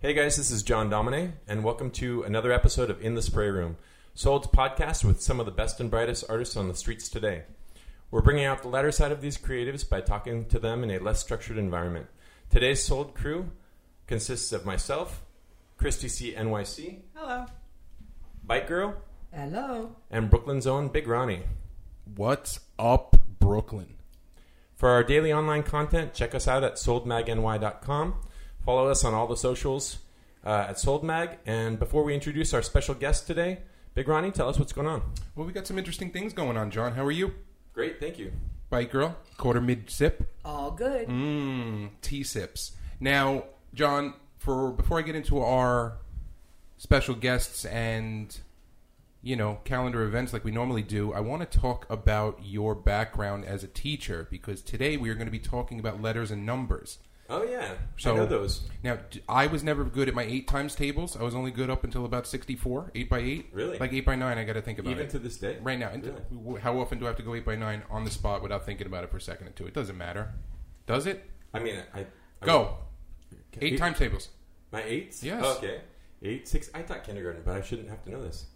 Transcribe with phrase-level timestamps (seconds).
[0.00, 3.48] Hey guys, this is John Domine, and welcome to another episode of In the Spray
[3.50, 3.76] Room,
[4.14, 7.42] Sold's podcast with some of the best and brightest artists on the streets today.
[8.10, 10.98] We're bringing out the latter side of these creatives by talking to them in a
[10.98, 12.06] less structured environment.
[12.50, 13.50] Today's Sold crew
[14.06, 15.22] consists of myself,
[15.76, 16.32] Christy C.
[16.32, 17.46] NYC, Hello.
[18.44, 18.94] Bite Girl,
[19.34, 19.96] Hello.
[20.10, 21.42] and Brooklyn's own Big Ronnie.
[22.16, 23.94] What's up, Brooklyn?
[24.74, 28.14] For our daily online content, check us out at soldmagny.com.
[28.64, 29.98] Follow us on all the socials
[30.44, 31.36] uh, at soldmag.
[31.46, 33.58] And before we introduce our special guest today,
[33.94, 35.02] Big Ronnie, tell us what's going on.
[35.34, 36.92] Well, we got some interesting things going on, John.
[36.92, 37.34] How are you?
[37.72, 38.32] Great, thank you.
[38.70, 40.28] Bite girl, quarter mid sip.
[40.44, 41.08] All good.
[41.08, 42.72] Mmm, tea sips.
[43.00, 45.98] Now, John, for before I get into our
[46.76, 48.36] special guests and
[49.22, 53.46] you know calendar events like we normally do, I want to talk about your background
[53.46, 56.98] as a teacher because today we are going to be talking about letters and numbers.
[57.30, 58.62] Oh yeah, So I know those.
[58.82, 61.14] Now, I was never good at my eight times tables.
[61.14, 63.50] I was only good up until about sixty-four, eight by eight.
[63.52, 63.76] Really?
[63.78, 64.38] Like eight by nine.
[64.38, 65.58] I got to think about Even it to this day.
[65.60, 65.92] right now.
[65.92, 66.60] Really?
[66.62, 68.86] How often do I have to go eight by nine on the spot without thinking
[68.86, 69.66] about it for a second or two?
[69.66, 70.32] It doesn't matter.
[70.86, 71.28] Does it?
[71.52, 72.06] I mean, I,
[72.40, 72.76] I Go.
[73.54, 73.66] Okay.
[73.66, 74.30] Eight times tables.
[74.72, 75.22] My eights?
[75.22, 75.42] Yes.
[75.44, 75.82] Oh, okay.
[76.22, 76.70] Eight, six.
[76.74, 78.46] I taught kindergarten, but I shouldn't have to know this.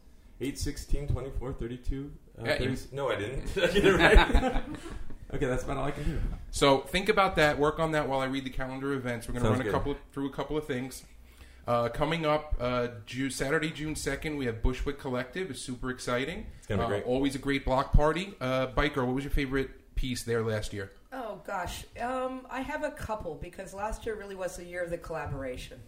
[0.41, 2.11] 8, 16, 24, 32.
[2.39, 3.55] Uh, Yeah, 30 you- no, I didn't.
[3.55, 4.63] Did I get it right?
[5.35, 6.21] okay, that's about all I can do.
[6.51, 7.59] So think about that.
[7.59, 9.27] Work on that while I read the calendar events.
[9.29, 9.73] We're going to Sounds run a good.
[9.73, 11.05] couple through a couple of things.
[11.67, 15.49] Uh, coming up, uh, Ju- Saturday, June second, we have Bushwick Collective.
[15.51, 16.47] It's super exciting.
[16.59, 17.05] It's gonna be Uh, great.
[17.05, 18.35] Always a great block party.
[18.41, 20.91] Uh, Biker, what was your favorite piece there last year?
[21.13, 24.91] Oh gosh, um, I have a couple because last year really was the year of
[24.91, 25.79] the collaboration.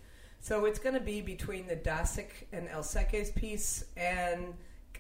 [0.41, 4.55] So it's going to be between the Dasic and El Seques piece, and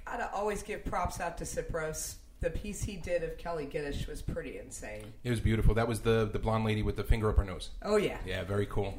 [0.06, 2.15] gotta always give props out to Sipros.
[2.40, 5.12] The piece he did of Kelly Giddish was pretty insane.
[5.22, 5.74] It was beautiful.
[5.74, 7.70] That was the the blonde lady with the finger up her nose.
[7.82, 8.98] Oh yeah, Yeah, very cool.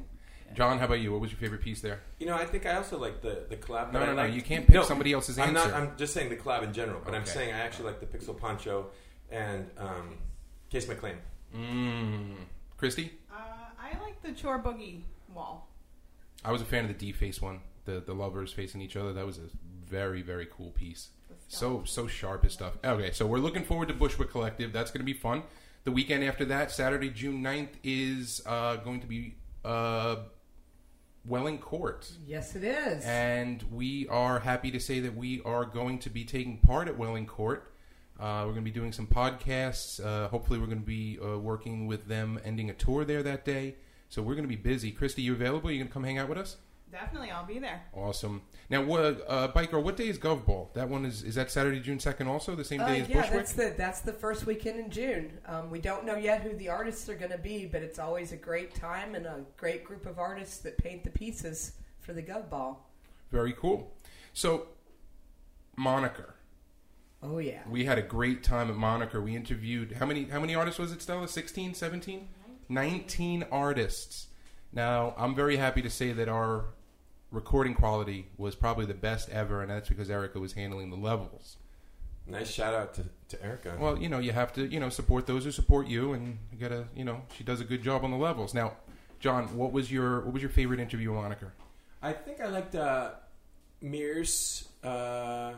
[0.55, 1.11] John, how about you?
[1.11, 2.00] What was your favorite piece there?
[2.19, 3.92] You know, I think I also like the, the collab.
[3.92, 4.23] No, no, no.
[4.23, 5.69] You can't pick No, somebody else's I'm answer.
[5.72, 5.73] not.
[5.81, 8.39] I'm just saying the collab in general, but I'm saying I actually like the Pixel
[8.39, 8.87] Pancho
[9.30, 10.17] and um,
[10.70, 11.17] Case Maclaim.
[11.55, 12.36] Mmm.
[12.77, 13.36] Christy, Uh,
[13.80, 15.02] I like the Chor Boogie
[15.33, 15.67] wall.
[16.43, 17.60] I was a fan of the D face one.
[17.86, 19.14] The the lovers facing each other.
[19.14, 19.49] That was a
[19.86, 21.10] very very cool piece.
[21.48, 22.73] So so sharp as stuff.
[22.83, 24.73] Okay, so we're looking forward to Bushwick Collective.
[24.73, 25.44] That's going to be fun.
[25.83, 30.17] The weekend after that, Saturday, June 9th, is uh, going to be uh,
[31.26, 32.10] Welling Court.
[32.26, 33.04] yes it is.
[33.05, 36.98] And we are happy to say that we are going to be taking part at
[36.98, 37.72] Welling Court.
[38.20, 40.04] Uh, we're going to be doing some podcasts.
[40.04, 43.45] Uh, hopefully, we're going to be uh, working with them, ending a tour there that
[43.45, 43.76] day.
[44.10, 44.92] So we're going to be busy.
[44.92, 45.70] Christy, you available?
[45.70, 46.58] You going to come hang out with us?
[46.92, 47.82] Definitely, I'll be there.
[47.94, 48.42] Awesome.
[48.70, 50.70] Now, what, uh, Biker, what day is Gov Ball?
[50.76, 53.22] That one is is that Saturday, June second, also the same Uh, day as yeah,
[53.22, 53.34] Bushwick.
[53.34, 55.40] that's the that's the first weekend in June.
[55.46, 58.32] Um, we don't know yet who the artists are going to be, but it's always
[58.32, 62.22] a great time and a great group of artists that paint the pieces for the
[62.23, 62.88] Gov Ball.
[63.32, 63.92] Very cool.
[64.34, 64.67] So,
[65.76, 66.36] Moniker.
[67.23, 67.64] Oh yeah.
[67.70, 69.22] We had a great time at Moniker.
[69.22, 71.28] We interviewed how many how many artists was it, Stella?
[71.28, 72.30] 16, 17?
[72.70, 74.28] 19 artists.
[74.72, 76.66] Now, I'm very happy to say that our
[77.31, 81.58] recording quality was probably the best ever, and that's because Erica was handling the levels.
[82.27, 83.77] Nice shout out to, to Erica.
[83.80, 86.58] Well, you know, you have to, you know, support those who support you, and you
[86.58, 88.53] gotta, you know, she does a good job on the levels.
[88.53, 88.73] Now,
[89.19, 91.53] John, what was your what was your favorite interview with Moniker?
[92.02, 93.11] I think I liked uh,
[93.81, 94.67] Meres.
[94.83, 95.53] Uh,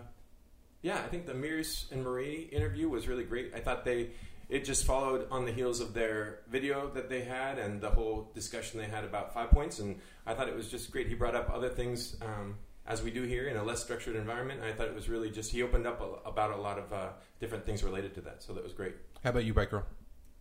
[0.82, 3.54] yeah, I think the Meres and Marie interview was really great.
[3.56, 4.10] I thought they
[4.50, 8.32] it just followed on the heels of their video that they had and the whole
[8.34, 11.08] discussion they had about five points, and I thought it was just great.
[11.08, 14.62] He brought up other things um, as we do here in a less structured environment.
[14.62, 16.94] And I thought it was really just he opened up a, about a lot of
[16.94, 17.10] uh,
[17.40, 18.96] different things related to that, so that was great.
[19.24, 19.86] How about you, Bike Girl?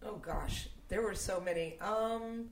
[0.05, 1.79] Oh gosh, there were so many.
[1.81, 2.51] Um,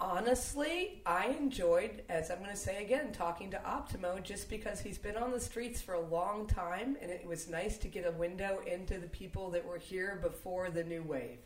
[0.00, 4.98] honestly, I enjoyed, as I'm going to say again, talking to Optimo just because he's
[4.98, 8.12] been on the streets for a long time, and it was nice to get a
[8.12, 11.38] window into the people that were here before the new wave.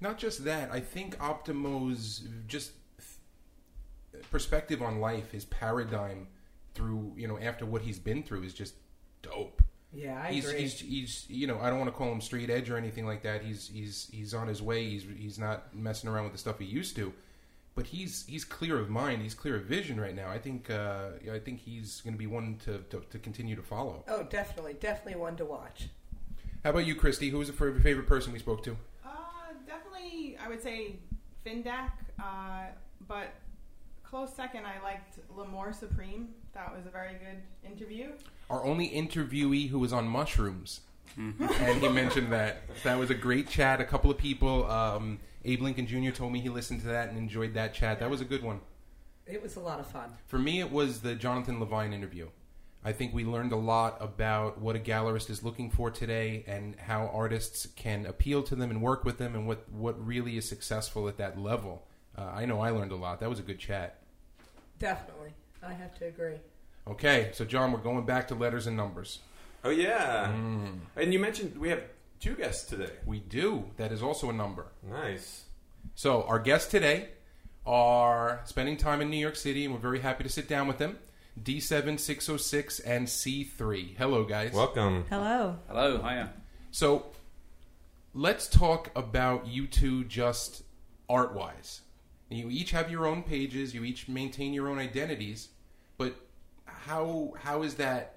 [0.00, 2.72] Not just that, I think Optimo's just
[4.30, 6.28] perspective on life, his paradigm
[6.74, 8.74] through, you know, after what he's been through is just
[9.22, 9.62] dope.
[9.92, 10.60] Yeah, I he's, agree.
[10.62, 13.22] he's he's you know I don't want to call him straight edge or anything like
[13.22, 13.44] that.
[13.44, 14.88] He's he's he's on his way.
[14.90, 17.12] He's he's not messing around with the stuff he used to,
[17.74, 19.22] but he's he's clear of mind.
[19.22, 20.30] He's clear of vision right now.
[20.30, 23.62] I think uh, I think he's going to be one to, to to continue to
[23.62, 24.04] follow.
[24.08, 25.88] oh, definitely, definitely one to watch.
[26.62, 27.28] How about you, Christy?
[27.30, 28.76] Who was the favorite favorite person we spoke to?
[29.04, 29.10] Uh,
[29.66, 30.96] definitely, I would say
[31.42, 32.66] Fin DAC, uh,
[33.06, 33.34] but
[34.02, 36.28] close second, I liked L'Amour Supreme.
[36.54, 38.12] That was a very good interview.
[38.48, 40.80] Our only interviewee who was on mushrooms,
[41.16, 43.80] and he mentioned that that was a great chat.
[43.80, 46.10] A couple of people, um, Abe Lincoln Jr.
[46.10, 48.00] told me he listened to that and enjoyed that chat.
[48.00, 48.60] That was a good one.
[49.26, 50.10] It was a lot of fun.
[50.26, 52.28] For me, it was the Jonathan Levine interview.
[52.84, 56.76] I think we learned a lot about what a gallerist is looking for today and
[56.78, 60.46] how artists can appeal to them and work with them and what, what really is
[60.46, 61.86] successful at that level.
[62.16, 63.20] Uh, I know I learned a lot.
[63.20, 64.00] That was a good chat.
[64.78, 65.30] Definitely.
[65.62, 66.36] I have to agree.
[66.86, 69.20] Okay, so John, we're going back to letters and numbers.
[69.64, 70.80] Oh yeah, Mm.
[70.96, 71.82] and you mentioned we have
[72.20, 72.92] two guests today.
[73.06, 73.64] We do.
[73.78, 74.66] That is also a number.
[74.82, 75.44] Nice.
[75.94, 77.08] So our guests today
[77.66, 80.78] are spending time in New York City, and we're very happy to sit down with
[80.78, 80.98] them.
[81.42, 83.96] D7606 and C3.
[83.96, 84.52] Hello, guys.
[84.52, 85.04] Welcome.
[85.08, 85.56] Hello.
[85.66, 86.32] Hello, hiya.
[86.70, 87.06] So
[88.12, 90.62] let's talk about you two just
[91.08, 91.80] art wise.
[92.30, 95.48] You each have your own pages, you each maintain your own identities,
[95.98, 96.14] but
[96.66, 98.13] how how is that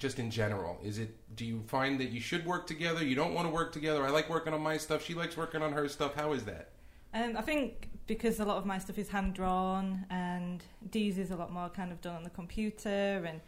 [0.00, 0.80] just in general?
[0.82, 3.04] Is it do you find that you should work together?
[3.04, 4.04] You don't want to work together?
[4.04, 6.14] I like working on my stuff, she likes working on her stuff.
[6.14, 6.70] How is that?
[7.14, 11.30] Um, I think because a lot of my stuff is hand drawn and Dee's is
[11.30, 13.40] a lot more kind of done on the computer, and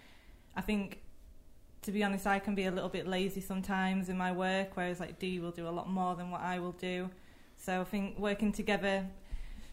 [0.54, 1.00] I think,
[1.82, 5.00] to be honest, I can be a little bit lazy sometimes in my work, whereas
[5.00, 7.10] like Dee will do a lot more than what I will do.
[7.56, 9.06] So I think working together.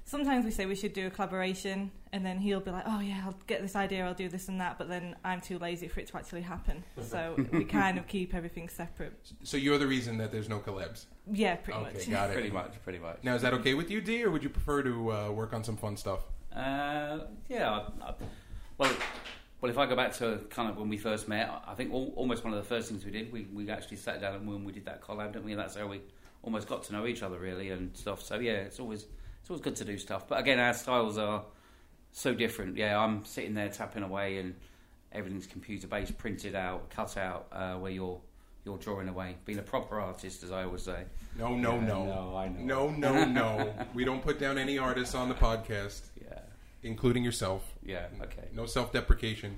[0.10, 3.22] Sometimes we say we should do a collaboration, and then he'll be like, "Oh yeah,
[3.24, 6.00] I'll get this idea, I'll do this and that," but then I'm too lazy for
[6.00, 6.84] it to actually happen.
[7.04, 9.14] So we kind of keep everything separate.
[9.44, 11.06] So you're the reason that there's no collabs.
[11.32, 12.10] Yeah, pretty okay, much.
[12.10, 12.34] got it.
[12.34, 13.20] Pretty much, pretty much.
[13.22, 15.64] Now is that okay with you, D, or would you prefer to uh, work on
[15.64, 16.22] some fun stuff?
[16.56, 17.70] Uh, yeah.
[17.70, 18.14] I, I,
[18.80, 18.92] well,
[19.62, 22.14] well, if I go back to kind of when we first met, I think al-
[22.16, 24.64] almost one of the first things we did, we, we actually sat down and when
[24.64, 25.52] we did that collab, didn't we?
[25.52, 26.02] And that's how we
[26.42, 28.24] almost got to know each other really and stuff.
[28.24, 29.06] So yeah, it's always
[29.42, 30.28] it's always good to do stuff.
[30.28, 31.44] But again, our styles are
[32.12, 32.78] so different.
[32.78, 34.56] Yeah, I'm sitting there tapping away and
[35.12, 38.20] everything's computer based, printed out, cut out, uh, where you're
[38.66, 41.04] you're drawing away, being a proper artist, as I always say.
[41.38, 42.06] No, no, Yeah, no.
[42.06, 42.90] no, I know.
[42.90, 43.74] No, no, no.
[43.94, 46.40] we don't put down any artists on the podcast, Yeah,
[46.84, 47.64] including yourself.
[47.84, 48.50] yeah, okay.
[48.54, 49.58] No self deprecation.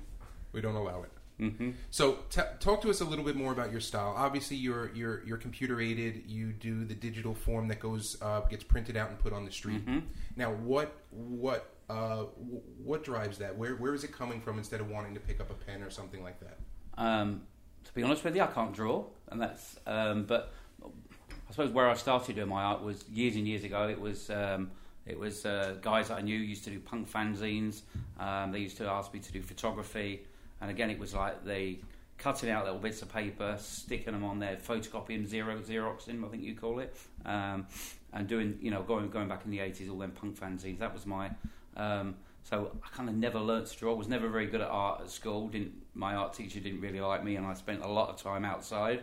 [0.52, 1.10] We don't allow it.
[1.38, 4.14] Hmm So, t- talk to us a little bit more about your style.
[4.16, 6.24] Obviously, you're you're you're computer aided.
[6.26, 9.50] You do the digital form that goes uh, gets printed out and put on the
[9.52, 9.80] street.
[9.82, 10.00] hmm
[10.36, 13.56] Now, what what uh, w- what drives that?
[13.56, 14.58] Where where is it coming from?
[14.58, 16.58] Instead of wanting to pick up a pen or something like that.
[16.96, 17.42] Um,
[17.84, 19.76] to be honest with you, I can't draw, and that's.
[19.86, 20.52] Um, but
[20.84, 23.88] I suppose where I started doing my art was years and years ago.
[23.88, 24.70] It was um,
[25.06, 27.82] it was uh, guys that I knew used to do punk fanzines.
[28.18, 30.22] Um, they used to ask me to do photography,
[30.62, 31.80] and again, it was like they
[32.16, 36.44] cutting out little bits of paper, sticking them on there, photocopying, zero xeroxing, I think
[36.44, 37.66] you call it, um,
[38.12, 40.78] and doing you know going going back in the eighties, all them punk fanzines.
[40.78, 41.30] That was my
[41.76, 42.14] um,
[42.44, 43.94] so I kind of never learnt to draw.
[43.94, 45.48] Was never very good at art at school.
[45.48, 48.44] Didn't my art teacher didn't really like me, and I spent a lot of time
[48.44, 49.02] outside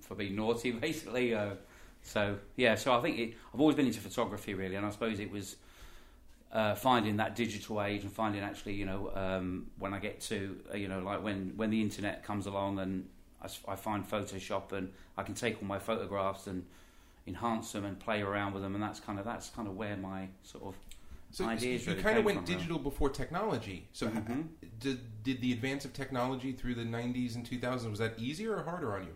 [0.00, 1.34] for being naughty, basically.
[1.34, 1.54] Uh,
[2.02, 5.20] so yeah, so I think it, I've always been into photography really, and I suppose
[5.20, 5.56] it was
[6.52, 10.58] uh, finding that digital age and finding actually, you know, um, when I get to,
[10.72, 13.08] uh, you know, like when when the internet comes along and
[13.66, 16.64] I find Photoshop and I can take all my photographs and
[17.26, 19.96] enhance them and play around with them, and that's kind of that's kind of where
[19.96, 20.76] my sort of
[21.30, 23.86] So Ideas you really kind of went digital before technology.
[23.92, 24.48] So Mhm.
[24.80, 28.62] did, did the advance of technology through the 90s and 2000s was that easier or
[28.62, 29.14] harder on you?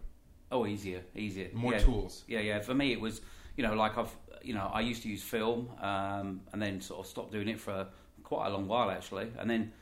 [0.50, 1.78] oh easier, easier, More yeah.
[1.78, 2.24] tools.
[2.28, 2.60] Yeah, yeah.
[2.60, 3.22] For me, it was
[3.56, 7.00] you know like I've you know I used to use film um, and then sort
[7.00, 7.86] of stopped doing it for
[8.22, 9.72] quite a long while actually, and then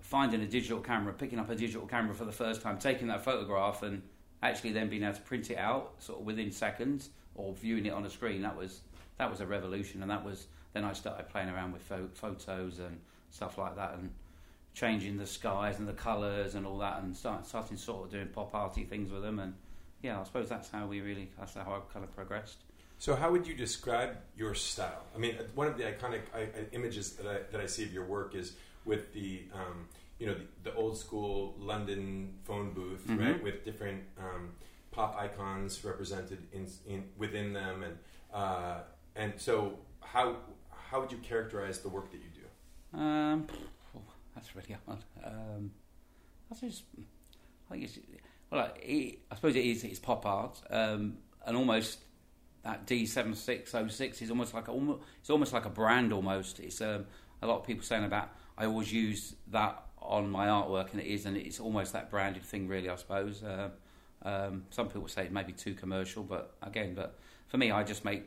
[0.00, 3.24] finding a digital camera, picking up a digital camera for the first time, taking that
[3.24, 4.02] photograph, and
[4.42, 7.92] actually then being able to print it out sort of within seconds or viewing it
[7.92, 8.42] on a screen.
[8.42, 8.80] That was
[9.18, 12.78] that was a revolution, and that was then I started playing around with pho- photos
[12.78, 13.00] and
[13.30, 14.10] stuff like that, and
[14.74, 18.28] changing the skies and the colours and all that, and start, starting sort of doing
[18.28, 19.54] pop arty things with them, and
[20.02, 22.58] yeah, I suppose that's how we really that's how I kind of progressed.
[22.98, 25.04] So, how would you describe your style?
[25.14, 28.04] I mean, one of the iconic I, images that I, that I see of your
[28.04, 29.86] work is with the, um,
[30.18, 33.18] you know, the, the old school London phone booth, Mhm.
[33.18, 34.52] right, with different um,
[34.92, 37.98] pop icons represented in, in within them, and
[38.32, 38.78] uh,
[39.14, 40.36] and so how
[40.70, 42.98] how would you characterize the work that you do?
[42.98, 43.46] Um,
[44.34, 45.00] that's really hard.
[45.22, 45.70] Um,
[46.50, 46.84] I just,
[47.68, 47.98] I think it's,
[48.50, 49.84] well, it, I suppose it is.
[49.84, 51.98] It's pop art, um, and almost
[52.66, 56.12] that D seven six oh six is almost like a, it's almost like a brand.
[56.12, 57.06] Almost, it's um,
[57.40, 58.30] a lot of people saying about.
[58.58, 62.42] I always use that on my artwork, and it is, and it's almost that branded
[62.42, 62.90] thing, really.
[62.90, 63.44] I suppose.
[63.44, 63.68] Uh,
[64.22, 67.84] um, some people say it may be too commercial, but again, but for me, I
[67.84, 68.24] just make.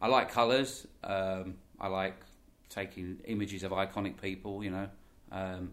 [0.00, 0.86] I like colours.
[1.02, 2.14] Um, I like
[2.68, 4.88] taking images of iconic people, you know.
[5.32, 5.72] Um,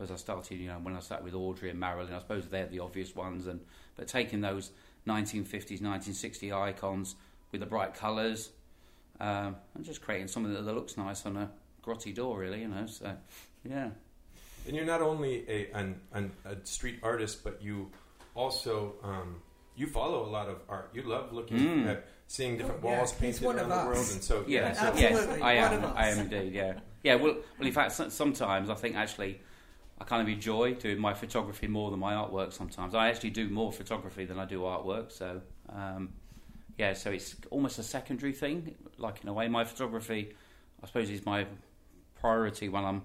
[0.00, 2.66] as I started, you know, when I started with Audrey and Marilyn, I suppose they're
[2.66, 3.60] the obvious ones, and
[3.94, 4.72] but taking those
[5.06, 7.14] 1950s, 1960 icons
[7.50, 8.50] with the bright colours,
[9.20, 11.50] um, and just creating something that looks nice on a
[11.84, 12.60] grotty door, really.
[12.62, 13.14] You know, so
[13.68, 13.90] yeah.
[14.66, 17.90] And you're not only a an, an, a street artist, but you
[18.34, 19.36] also um,
[19.76, 20.90] you follow a lot of art.
[20.94, 21.86] You love looking Mm.
[21.88, 24.72] at seeing different Oh, yeah, walls he's painted around of the world, and so Yeah,
[24.72, 25.84] so- yes, I am.
[25.96, 26.52] I am indeed.
[26.54, 27.16] Yeah, yeah.
[27.16, 29.40] Well, well, in fact, sometimes I think actually
[30.02, 32.52] I kind of enjoy doing my photography more than my artwork.
[32.52, 35.12] Sometimes I actually do more photography than I do artwork.
[35.12, 36.08] So, um,
[36.76, 38.74] yeah, so it's almost a secondary thing.
[38.98, 40.34] Like in a way, my photography,
[40.82, 41.46] I suppose, is my
[42.20, 43.02] priority when I'm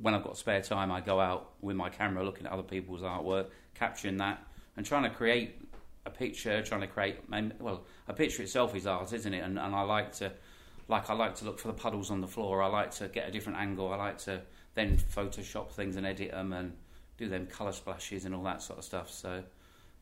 [0.00, 0.90] when I've got spare time.
[0.90, 4.42] I go out with my camera, looking at other people's artwork, capturing that,
[4.78, 5.60] and trying to create
[6.06, 6.62] a picture.
[6.62, 7.18] Trying to create
[7.60, 9.44] well, a picture itself is art, isn't it?
[9.44, 10.32] And, and I like to
[10.88, 12.62] like I like to look for the puddles on the floor.
[12.62, 13.92] I like to get a different angle.
[13.92, 14.40] I like to
[14.74, 16.72] then Photoshop things and edit them and
[17.18, 19.10] do them color splashes and all that sort of stuff.
[19.10, 19.42] So,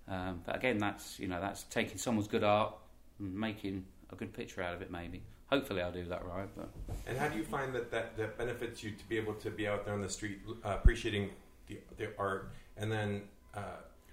[0.09, 2.75] um, but again, that's you know that's taking someone's good art
[3.19, 4.91] and making a good picture out of it.
[4.91, 6.49] Maybe, hopefully, I'll do that right.
[6.57, 6.71] But
[7.07, 9.67] And how do you find that, that that benefits you to be able to be
[9.67, 11.31] out there on the street uh, appreciating
[11.67, 13.23] the, the art, and then
[13.55, 13.61] uh,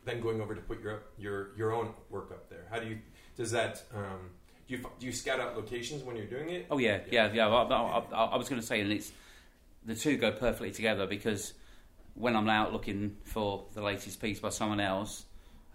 [0.05, 2.65] then going over to put your your your own work up there?
[2.69, 2.97] How do you
[3.35, 4.31] does that um,
[4.67, 6.65] do you do you scout out locations when you're doing it?
[6.71, 7.47] Oh yeah, yeah, yeah.
[7.47, 9.11] I, I, I, I was going to say, and it's
[9.85, 11.53] the two go perfectly together because
[12.15, 15.25] when I'm out looking for the latest piece by someone else,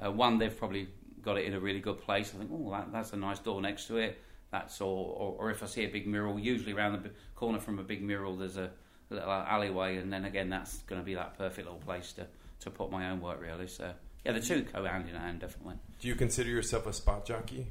[0.04, 0.88] uh, one they've probably
[1.22, 2.32] got it in a really good place.
[2.34, 4.18] I think, oh, that, that's a nice door next to it.
[4.50, 7.78] That's or, or or if I see a big mural, usually around the corner from
[7.78, 8.70] a big mural, there's a
[9.08, 12.26] little alleyway, and then again, that's going to be that perfect little place to
[12.60, 13.40] to put my own work.
[13.40, 13.92] Really, so
[14.24, 15.76] yeah, the two go hand in hand, definitely.
[16.00, 17.68] Do you consider yourself a spot jockey?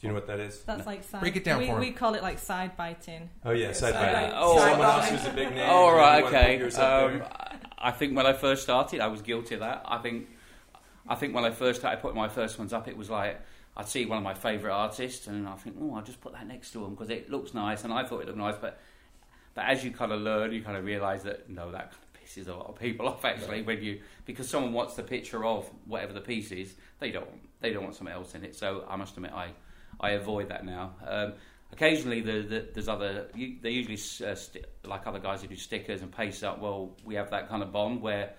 [0.00, 0.62] Do you know what that is?
[0.62, 1.20] That's like side.
[1.20, 1.80] Break it down we, for him.
[1.80, 3.30] we call it like side biting.
[3.44, 5.68] Oh yeah, side side by by- Oh, someone side else who's a big name.
[5.70, 6.80] Oh and right, you wanna put okay.
[6.80, 7.22] Um.
[7.78, 9.82] I think when I first started, I was guilty of that.
[9.84, 10.28] I think,
[11.08, 13.40] I think when I first started putting my first ones up, it was like
[13.76, 16.46] I'd see one of my favourite artists, and I think, oh, I'll just put that
[16.46, 18.56] next to him because it looks nice, and I thought it looked nice.
[18.60, 18.80] But,
[19.54, 22.20] but as you kind of learn, you kind of realise that no, that kind of
[22.20, 25.70] pisses a lot of people off actually when you because someone wants the picture of
[25.86, 27.28] whatever the piece is, they don't
[27.60, 28.56] they don't want something else in it.
[28.56, 29.50] So I must admit, I
[30.00, 30.94] I avoid that now.
[31.06, 31.32] Um,
[31.72, 33.28] occasionally, the, the, there's other.
[33.34, 33.96] They usually
[34.28, 36.60] uh, sti like other guys who do stickers and paste up.
[36.60, 38.34] Well, we have that kind of bond where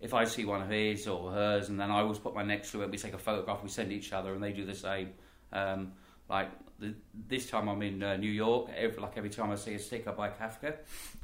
[0.00, 2.72] if I see one of his or hers, and then I always put my next
[2.72, 5.10] to it, we take a photograph, we send each other, and they do the same.
[5.52, 5.92] Um,
[6.28, 6.94] like the,
[7.28, 8.70] this time I'm in uh, New York.
[8.76, 10.76] Every, like every time I see a sticker by Kafka,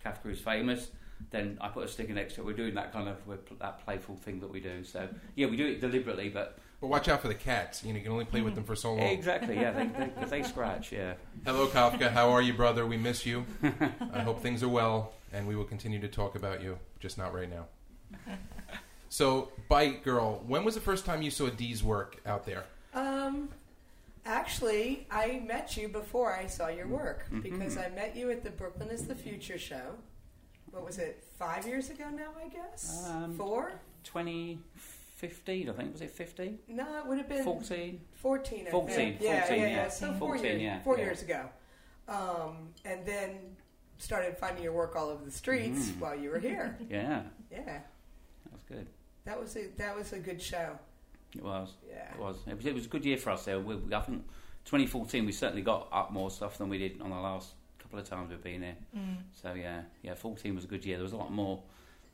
[0.04, 0.90] Kafka is famous.
[1.30, 2.47] Then I put a sticker next to it.
[2.47, 3.18] We're doing that kind of
[3.59, 4.85] that playful thing that we do.
[4.85, 7.82] So yeah, we do it deliberately, but But watch out for the cats.
[7.82, 9.00] You know, you can only play with them for so long.
[9.00, 11.14] exactly, yeah, they, they, 'cause they scratch, yeah.
[11.44, 12.11] Hello, Kafka.
[12.12, 12.87] How are you, brother?
[12.87, 13.44] We miss you.
[14.12, 17.35] I hope things are well, and we will continue to talk about you, just not
[17.35, 17.66] right now.
[19.08, 22.64] So, Bite Girl, when was the first time you saw Dee's work out there?
[22.94, 23.49] Um,
[24.25, 27.42] actually, I met you before I saw your work Mhm.
[27.42, 29.97] because I met you at the Brooklyn is the Future show.
[30.70, 31.25] What was it?
[31.38, 33.04] Five years ago now, I guess.
[33.08, 33.73] Um, Four?
[35.20, 35.92] 2015, I think.
[35.92, 36.58] Was it 15?
[36.68, 38.00] No, it would have been 14?
[38.14, 38.66] 14.
[38.66, 39.16] I 14, think.
[39.20, 39.76] Yeah, 14, yeah, yeah.
[39.76, 39.88] yeah.
[39.88, 40.62] So four 14, years.
[40.62, 41.04] yeah, four yeah.
[41.04, 41.48] years ago,
[42.08, 43.30] um, and then
[43.98, 45.98] started finding your work all over the streets Mm.
[46.00, 46.78] while you were here.
[46.90, 48.87] Yeah, yeah, that was good.
[49.25, 50.78] that was a that was a good show.
[51.37, 51.75] It was.
[51.87, 52.10] Yeah.
[52.14, 52.37] It was.
[52.46, 53.60] It was, it was a good year for us there.
[53.60, 54.25] We, we- I think
[54.64, 58.08] 2014 we certainly got up more stuff than we did on the last couple of
[58.08, 58.76] times we've been here.
[58.96, 59.16] Mm.
[59.34, 60.96] So yeah, yeah, 14 was a good year.
[60.96, 61.62] There was a lot more.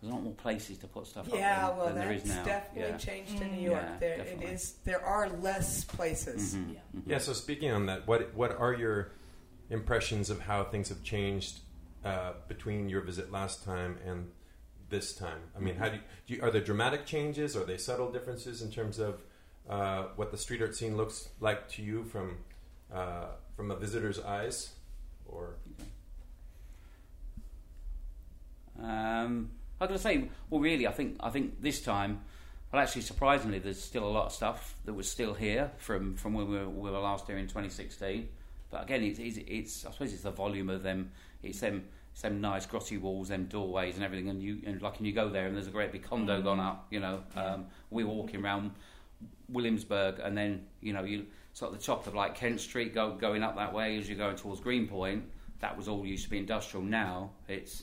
[0.04, 2.25] There's a lot more places to put stuff Yeah, up well, than, than there is
[2.25, 2.44] that's now.
[2.44, 2.96] definitely yeah.
[2.99, 3.54] changed in.
[3.56, 3.82] New York.
[3.82, 4.46] Yeah, there, it definitely.
[4.46, 4.75] is.
[4.84, 6.54] There are less places.
[6.56, 7.02] Mhm, mhm.
[7.06, 7.18] Yeah.
[7.18, 9.12] So speaking on that, what what are your
[9.70, 11.61] impressions of how things have changed
[12.04, 14.30] uh, between your visit last time and
[14.90, 15.40] this time?
[15.56, 17.56] I mean, how do you, do you, are there dramatic changes?
[17.56, 19.23] Are they subtle differences in terms of
[19.70, 22.37] uh, what the street art scene looks like to you from
[22.92, 24.73] uh, from a visitor's eyes?
[25.26, 25.54] Or
[28.78, 29.50] Um,
[29.81, 32.21] I was going to say, well, really, I think I think this time,
[32.73, 36.35] well, actually, surprisingly, there's still a lot of stuff that was still here from from
[36.35, 38.28] when we were, we were last here in 2016.
[38.71, 41.11] But again, it's, it's, it's I suppose it's the volume of them.
[41.43, 44.28] It's them it's them nice grotty walls, them doorways, and everything.
[44.28, 46.61] And you and like, and you go there, and there's a great big condo gone
[46.61, 46.87] up.
[46.90, 48.71] You know, um, we were walking around
[49.49, 53.12] Williamsburg, and then you know you sort of the top of like Kent Street, go
[53.12, 55.25] going up that way as you're going towards Greenpoint.
[55.59, 56.85] That was all used to be industrial.
[56.85, 57.83] Now it's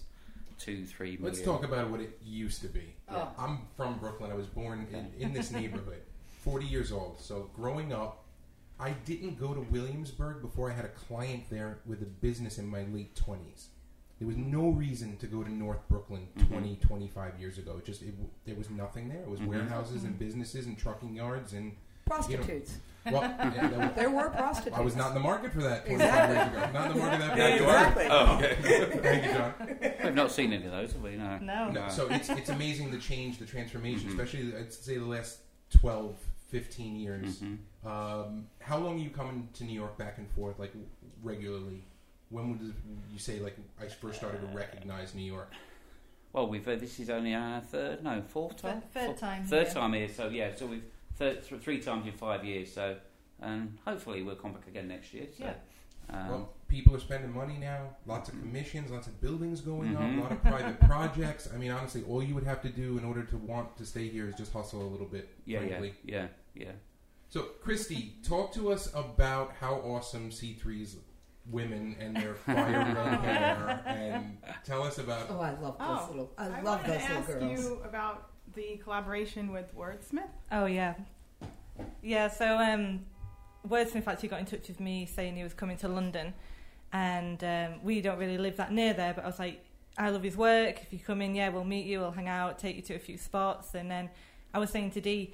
[0.62, 1.24] two, three million.
[1.26, 2.94] Let's talk about what it used to be.
[3.10, 3.30] Oh.
[3.38, 4.32] I'm from Brooklyn.
[4.32, 6.02] I was born in, in this neighborhood,
[6.44, 7.20] 40 years old.
[7.20, 8.26] So growing up,
[8.80, 12.68] I didn't go to Williamsburg before I had a client there with a business in
[12.68, 13.66] my late 20s.
[14.20, 16.48] There was no reason to go to North Brooklyn Mhm.
[16.50, 17.78] 20, 25 years ago.
[17.78, 18.14] It just it,
[18.46, 19.22] there was nothing there.
[19.22, 19.48] It was Mhm.
[19.48, 22.78] warehouses and businesses and trucking yards and Prostitutes.
[23.06, 24.78] Well, yeah, that- There were prostitutes.
[24.78, 26.36] I was not in the market for that 25 Exactly.
[26.36, 26.72] years ago.
[26.80, 27.78] Not in the market that Yeah, you are.
[27.88, 28.08] Exactly.
[28.12, 29.00] Oh, okay.
[29.02, 29.54] Thank you, John.
[30.04, 31.16] We've not seen any of those, have we?
[31.16, 31.38] No.
[31.40, 31.72] No.
[31.72, 34.12] No, so it's it's amazing the change, the transformation, Mhm.
[34.12, 35.40] especially I'd say the last
[35.72, 36.16] 12,
[36.50, 37.40] 15 years.
[37.42, 37.58] Mhm.
[37.84, 40.74] Um, how long are you coming to New York back and forth, like
[41.24, 41.84] regularly?
[42.30, 42.74] When would
[43.12, 45.52] you say, like, I first started to recognize New York?
[46.34, 49.44] Well, we've uh, this is only our third, no, fourth time, Third, third time.
[49.46, 49.74] third here.
[49.74, 50.08] time here.
[50.08, 50.84] So yeah, so we've
[51.22, 52.74] third, th- three times in five years.
[52.74, 52.96] So
[53.42, 55.26] and hopefully we'll come back again next year.
[55.38, 55.54] So, Yeah.
[56.16, 57.96] um, well, people are spending money now.
[58.06, 60.18] Lots of commissions, lots of buildings going up, Mhm.
[60.20, 61.50] a lot of private projects.
[61.54, 64.08] I mean, honestly, all you would have to do in order to want to stay
[64.10, 65.30] here is just hustle a little bit.
[65.46, 65.94] yeah, yeah, frankly.
[66.04, 66.72] yeah, yeah.
[67.30, 70.98] So, Christy, talk to us about how awesome C3's
[71.50, 72.56] women and their fire
[72.94, 75.28] red hair, and tell us about.
[75.32, 76.32] Oh, I love those Oh, little.
[76.38, 77.60] I, I love those little girls.
[77.66, 80.30] you about the collaboration with Wordsmith.
[80.52, 80.96] Oh yeah,
[82.02, 82.28] yeah.
[82.28, 83.02] So um,
[83.68, 86.34] Wordsmith actually got in touch with me saying he was coming to London,
[86.92, 89.14] and um, we don't really live that near there.
[89.14, 89.64] But I was like,
[89.98, 90.82] I love his work.
[90.82, 92.00] If you come in, yeah, we'll meet you.
[92.00, 94.10] We'll hang out, take you to a few spots, and then
[94.54, 95.34] I was saying to Dee,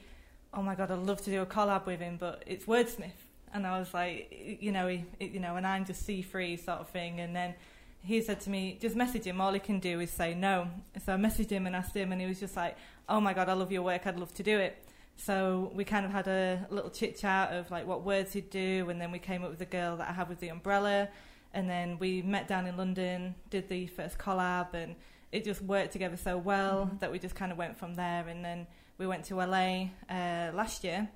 [0.54, 3.20] oh my god, I'd love to do a collab with him, but it's Wordsmith,
[3.54, 6.80] and I was like, you know, he, you know, and I'm just C free sort
[6.80, 7.56] of thing, and then.
[8.04, 9.42] He said to me, just message him.
[9.42, 10.70] All he can do is say no.
[11.04, 12.78] So I messaged him and asked him, and he was just like,
[13.10, 14.06] "Oh my god, I love your work.
[14.08, 14.84] I'd love to do it."
[15.16, 18.88] So we kind of had a little chit chat of like what words he'd do,
[18.90, 21.10] and then we came up with the girl that I have with the umbrella,
[21.54, 24.96] and then we met down in London, did the first collab, and
[25.32, 27.00] it just worked together so well Mhm.
[27.00, 28.28] that we just kind of went from there.
[28.28, 31.10] And then we went to LA uh, last year,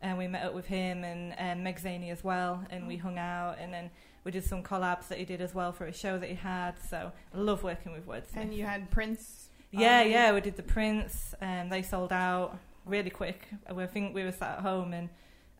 [0.00, 3.18] and we met up with him and um, Meg Zaney as well, and we hung
[3.18, 3.90] out, and then
[4.24, 6.78] we did some collabs that he did as well for a show that he had.
[6.78, 8.36] So I love working with Wordsmith.
[8.36, 9.48] And you had prints.
[9.70, 13.46] Yeah, um, yeah, we did the prints, and they sold out really quick.
[13.68, 15.08] I think we were sat at home, and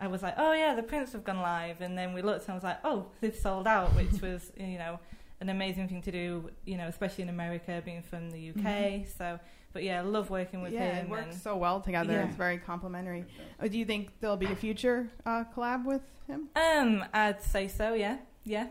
[0.01, 2.53] I was like, "Oh yeah, the prints have gone live," and then we looked, and
[2.53, 4.99] I was like, "Oh, they've sold out," which was you know
[5.41, 9.07] an amazing thing to do, you know, especially in America, being from the UK.
[9.07, 9.39] So,
[9.73, 11.07] but yeah, love working with yeah, him.
[11.07, 12.13] it works and- so well together.
[12.13, 12.25] Yeah.
[12.27, 13.25] It's very complimentary.
[13.63, 16.49] Uh, do you think there'll be a future uh, collab with him?
[16.57, 17.95] um, I'd say so.
[17.95, 18.67] Yeah, yeah.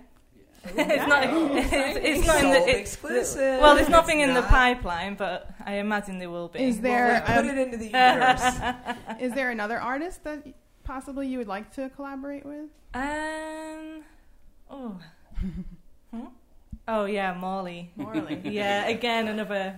[0.75, 0.84] Yeah.
[0.89, 1.23] it's not.
[1.58, 2.69] It's, it's not in the.
[2.69, 3.62] It, exclusive.
[3.62, 6.63] well, there's nothing It's in the pipeline, but I imagine there will be.
[6.63, 9.19] Is there let's put um, it into the universe.
[9.19, 10.45] is there another artist that
[10.84, 12.69] possibly you would like to collaborate with?
[12.93, 14.03] Um.
[14.69, 14.99] Oh.
[16.12, 16.25] Hmm?
[16.88, 17.91] Oh yeah, Morley.
[17.95, 18.41] Morley.
[18.43, 19.75] yeah, again another,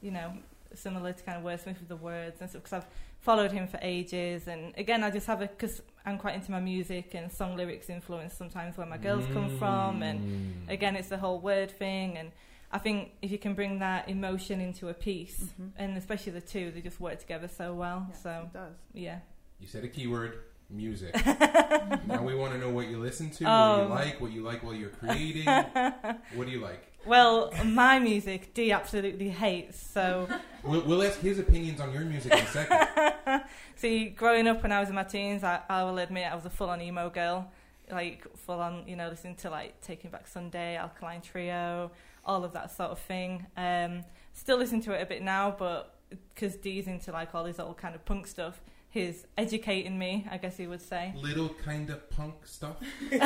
[0.00, 0.32] you know,
[0.74, 2.62] similar to kind of wordsmith with the words and stuff.
[2.62, 2.86] Because I've
[3.20, 6.60] followed him for ages, and again, I just have a because I'm quite into my
[6.60, 10.20] music and song lyrics influence sometimes where my girls come from, and
[10.68, 10.72] Mm.
[10.72, 12.30] again, it's the whole word thing, and
[12.72, 15.70] I think if you can bring that emotion into a piece, Mhm.
[15.76, 18.06] and especially the two, they just work together so well.
[18.08, 18.74] Yes, so it does.
[18.94, 19.18] yeah.
[19.58, 20.38] You said a keyword,
[20.70, 21.14] music.
[22.06, 24.62] now we want to know what you listen to, what you like, what you like
[24.62, 25.44] while you're creating.
[26.34, 26.92] what do you like?
[27.06, 29.80] Well, my music, Dee absolutely hates.
[29.80, 30.28] So,
[30.64, 33.42] We'll, we'll ask his opinions on your music in a second.
[33.76, 36.44] see, growing up when I was in my teens, I, I will admit I was
[36.44, 37.48] a full-on emo girl,
[37.90, 41.92] like full-on, you know, listening to like Taking Back Sunday, Alkaline Trio,
[42.24, 43.46] all of that sort of thing.
[43.56, 45.94] Um, still listen to it a bit now, but
[46.34, 48.60] because Dee's into like all this old kind of punk stuff,
[48.96, 51.12] he's educating me, I guess he would say.
[51.16, 52.76] Little kind of punk stuff.
[53.10, 53.20] Big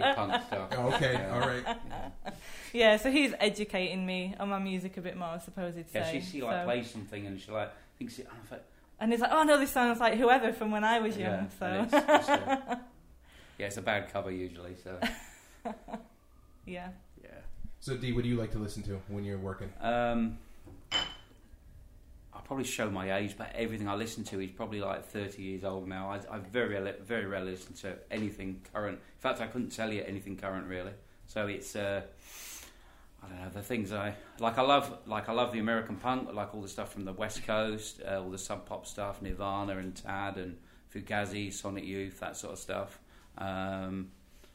[0.00, 0.68] punk stuff.
[0.72, 1.34] Oh, okay, Yeah.
[1.34, 1.64] all right.
[2.72, 6.04] Yeah, so he's educating me on my music a bit more, I suppose he'd Yeah,
[6.04, 6.20] say.
[6.20, 8.26] she, she like So- plays something and she like thinks it.
[8.30, 8.62] I thought,
[9.00, 11.50] and he's like, "Oh no, this sounds like whoever from when I was yeah, young."
[11.58, 11.92] So and it's
[12.28, 12.80] a-
[13.58, 14.74] yeah, it's a bad cover usually.
[14.82, 14.98] So
[16.66, 16.88] yeah.
[17.22, 17.28] yeah.
[17.80, 19.72] So, D, what do you like to listen to when you're working?
[19.80, 20.32] Um, I'll
[22.44, 25.88] probably show my age, but everything I listen to is probably like 30 years old
[25.88, 26.10] now.
[26.10, 28.98] I, I very, very rarely listen to anything current.
[28.98, 30.92] In fact, I couldn't tell you anything current really.
[31.26, 32.02] So it's, uh,
[33.22, 34.58] I don't know, the things I like.
[34.58, 37.46] I love, like I love the American punk, like all the stuff from the West
[37.46, 40.58] Coast, uh, all the sub pop stuff, Nirvana and Tad and
[40.92, 42.98] Fugazi, Sonic Youth, that sort of stuff.
[43.38, 44.10] Um,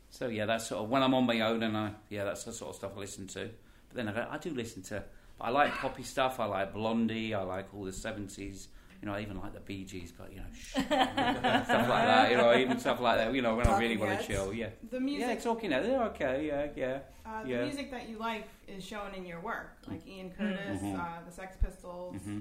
[0.10, 2.52] so yeah, that's sort of when I'm on my own, and I yeah, that's the
[2.52, 3.50] sort of stuff I listen to.
[3.90, 5.04] But then I, I do listen to.
[5.40, 6.40] I like poppy stuff.
[6.40, 7.34] I like Blondie.
[7.34, 8.70] I like all the seventies.
[9.02, 12.32] You know, I even like the Bee Gees, but you know, shh, stuff like that.
[12.32, 13.34] You know, even stuff like that.
[13.34, 14.52] You know, when I really want to chill.
[14.52, 15.28] Yeah, The music.
[15.28, 15.70] yeah, talking.
[15.72, 16.48] Heads, They're okay.
[16.48, 17.00] Yeah, yeah.
[17.24, 17.64] uh, the yeah.
[17.66, 21.00] music that you like is shown in your work, like Ian Curtis, Mhm.
[21.00, 22.40] uh, the Sex Pistols, hmm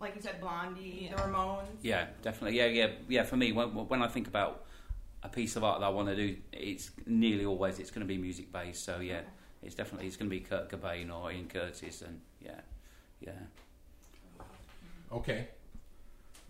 [0.00, 1.16] like you said, Blondie, Yeah.
[1.16, 1.66] the Ramones.
[1.80, 2.58] Yeah, definitely.
[2.58, 3.22] Yeah, yeah, yeah.
[3.22, 4.64] For me, when, when I think about
[5.22, 8.12] a piece of art that I want to do, it's nearly always it's going to
[8.12, 8.84] be music based.
[8.84, 9.20] So yeah,
[9.64, 12.60] it's definitely it's going to be Kurt Cobain or Ian Curtis, and yeah,
[13.20, 13.32] yeah.
[15.12, 15.46] Okay.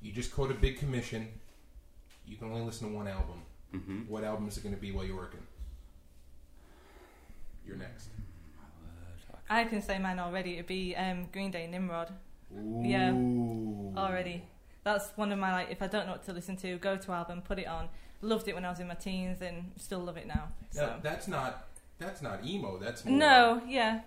[0.03, 1.29] you just caught a big commission.
[2.27, 3.43] You can only listen to one album.
[3.73, 5.43] hmm What album is it going to be while you're working?
[7.67, 8.09] You're next.
[9.51, 10.55] I can say mine already.
[10.55, 12.11] It'd be um, Green Day Nimrod
[12.83, 13.13] Yeah.
[13.97, 14.43] already.
[14.85, 15.71] That's one of my like.
[15.71, 17.89] If I don't know what to listen to, go to album, put it on.
[18.23, 20.49] Loved it when I was in my teens, and still love it now.
[20.75, 21.67] No, So that's not
[22.05, 22.79] that's not emo.
[22.79, 24.01] That's more, no, yeah,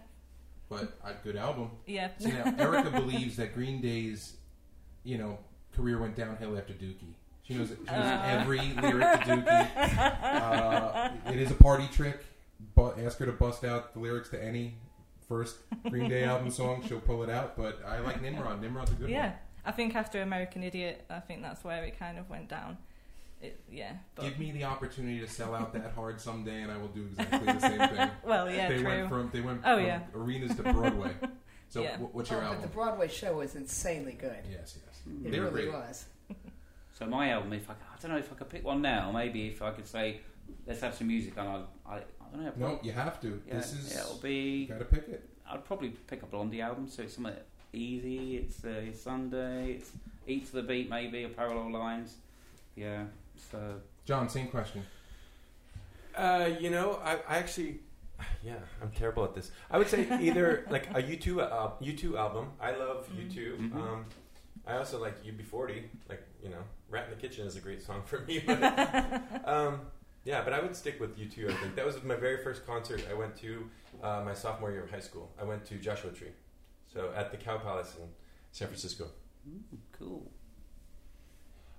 [0.69, 1.71] but a good album.
[1.85, 2.09] yeah.
[2.19, 4.35] See now, Erica believes that Green Day's,
[5.03, 5.37] you know,
[5.75, 7.13] career went downhill after Dookie.
[7.43, 8.23] She knows, she knows Uh.
[8.25, 9.97] every lyric to Dookie.
[10.23, 12.23] Uh, it is a party trick.
[12.75, 14.73] But ask her to bust out the lyrics to any
[15.29, 15.57] first
[15.89, 16.83] Green Day album song.
[16.87, 17.55] She'll pull it out.
[17.55, 18.61] But I like Nimrod.
[18.61, 19.29] Nimrod's a good yeah, one.
[19.29, 19.35] Yeah.
[19.65, 22.77] I think after American Idiot, I think that's where it kind of went down.
[23.41, 26.77] It, yeah, but Give me the opportunity to sell out that hard someday, and I
[26.77, 28.09] will do exactly the same thing.
[28.25, 28.85] well, yeah, they true.
[28.87, 29.99] went from they went Oh, from yeah.
[30.15, 31.11] arenas to Broadway.
[31.69, 31.97] So Yeah.
[31.97, 34.37] wh- what's Oh, your but the Broadway show was insanely good.
[34.49, 35.01] yes, yes.
[35.25, 35.73] It They were really great.
[35.75, 36.05] was.
[36.93, 39.47] So my album, if I, I don't know if I could pick one now, maybe
[39.49, 40.21] if I could say,
[40.65, 42.53] let's have some music, and I, I, I don't know.
[42.69, 43.39] No, you have to.
[43.47, 44.65] yeah, this is it'll be.
[44.65, 45.29] got to pick it.
[45.47, 47.35] I'd probably pick a Blondie album, so it's something
[47.73, 48.37] easy.
[48.37, 49.73] It's, uh, it's Sunday.
[49.73, 49.91] It's
[50.25, 52.15] Eat to the Beat, maybe, or Parallel Lines.
[52.75, 53.03] Yeah.
[53.51, 54.83] So John, same question.
[56.15, 57.79] Uh, you know, I, I actually,
[58.43, 59.51] yeah, I'm terrible at this.
[59.69, 62.49] I would say either like a U2 uh, U2 album.
[62.59, 63.31] I love Mm.
[63.31, 63.57] U2.
[63.71, 63.75] Mhm.
[63.75, 64.05] Um,
[64.65, 65.83] I also like UB40.
[66.09, 68.41] Like you know, Rat in the Kitchen is a great song for me.
[68.45, 68.61] But,
[69.45, 69.81] um,
[70.25, 71.49] yeah, but I would stick with U2.
[71.49, 73.69] I think that was my very first concert I went to
[74.03, 75.31] uh, my sophomore year of high school.
[75.39, 76.33] I went to Joshua Tree,
[76.91, 78.09] so at the Cow Palace in
[78.51, 79.05] San Francisco.
[79.47, 79.61] mm,
[79.97, 80.29] cool.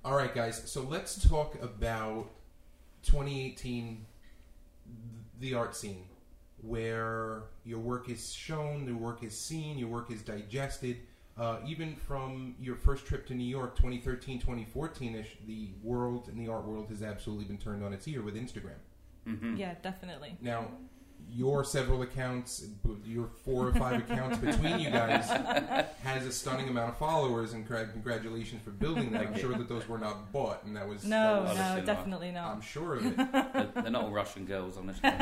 [0.08, 0.62] All right, guys.
[0.64, 2.30] So let's talk about
[3.02, 4.06] 2018,
[5.38, 6.06] the art scene,
[6.62, 10.96] where your work is shown, your work is seen, your work is digested.
[11.36, 16.40] Uh, even from your first trip to New York, 2013, 2014 ish, the world and
[16.40, 18.78] the art world has absolutely been turned on its ear with Instagram.
[19.26, 20.38] hmm Yeah, definitely.
[20.40, 20.68] Now,
[21.34, 22.66] your several accounts,
[23.04, 25.28] your four or five accounts between you guys,
[26.02, 29.26] has a stunning amount of followers, and cra- congratulations for building that.
[29.26, 32.30] I'm sure that those were not bought, and that was No, that was- no, definitely
[32.30, 32.54] not.
[32.54, 33.16] I'm sure of it.
[33.32, 34.96] they're, they're not all Russian girls on this.
[35.02, 35.16] one.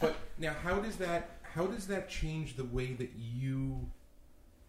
[0.00, 3.90] But now, how does that how does that change the way that you,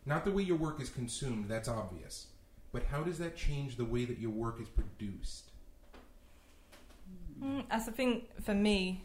[0.05, 1.47] not the way your work is consumed?
[1.47, 2.27] That's obvious,
[2.73, 5.49] but how does that change the way that your work is produced?
[7.41, 9.03] Mm, As I think for me,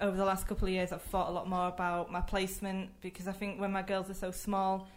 [0.00, 3.28] over the last couple of years, I've thought a lot more about my placement because
[3.28, 4.88] I think when my girls are so small,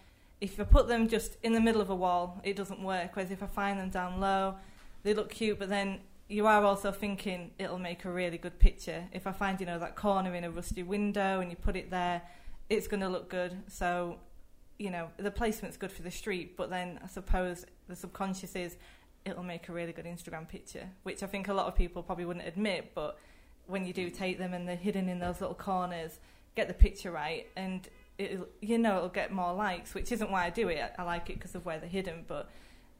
[0.41, 3.15] if I put them just in the middle of a wall, it doesn't work.
[3.15, 4.55] Whereas if I find them down low,
[5.03, 9.05] they look cute, but then you are also thinking it'll make a really good picture.
[9.11, 11.91] If I find, you know, that corner in a rusty window and you put it
[11.91, 12.21] there,
[12.69, 13.55] it's going to look good.
[13.67, 14.17] So,
[14.79, 18.77] you know, the placement's good for the street, but then I suppose the subconscious is
[19.23, 22.25] it'll make a really good Instagram picture, which I think a lot of people probably
[22.25, 23.17] wouldn't admit, but
[23.67, 26.19] when you do take them and they're hidden in those little corners,
[26.55, 30.45] get the picture right, and it'll, you know it'll get more likes, which isn't why
[30.45, 30.93] I do it.
[30.97, 32.49] I like it because of where they're hidden, but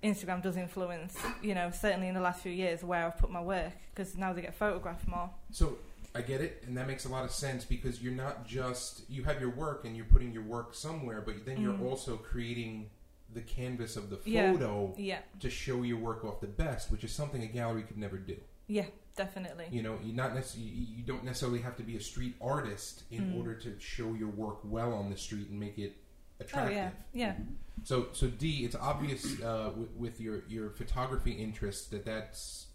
[0.04, 3.41] Instagram does influence, you know, certainly in the last few years where I've put my
[3.41, 5.30] work because now they get photographed more.
[5.51, 5.78] So
[6.13, 9.23] I get it, and that makes a lot of sense because you're not just you
[9.23, 11.84] have your work and you're putting your work somewhere, but then you're Mm.
[11.89, 12.89] also creating
[13.34, 14.51] the canvas of the Yeah.
[14.54, 17.97] photo Yeah, to show your work off the best, which is something a gallery could
[17.97, 18.38] never do.
[18.67, 19.65] Yeah, definitely.
[19.71, 23.04] You know, you not necessarily you you don't necessarily have to be a street artist
[23.12, 23.38] in Mm.
[23.38, 25.95] order to show your work well on the street and make it
[26.39, 26.73] Oh attractive.
[26.75, 27.36] yeah, yeah.
[27.84, 32.67] So, so D, it's obvious uh, with, with your your photography interests that that's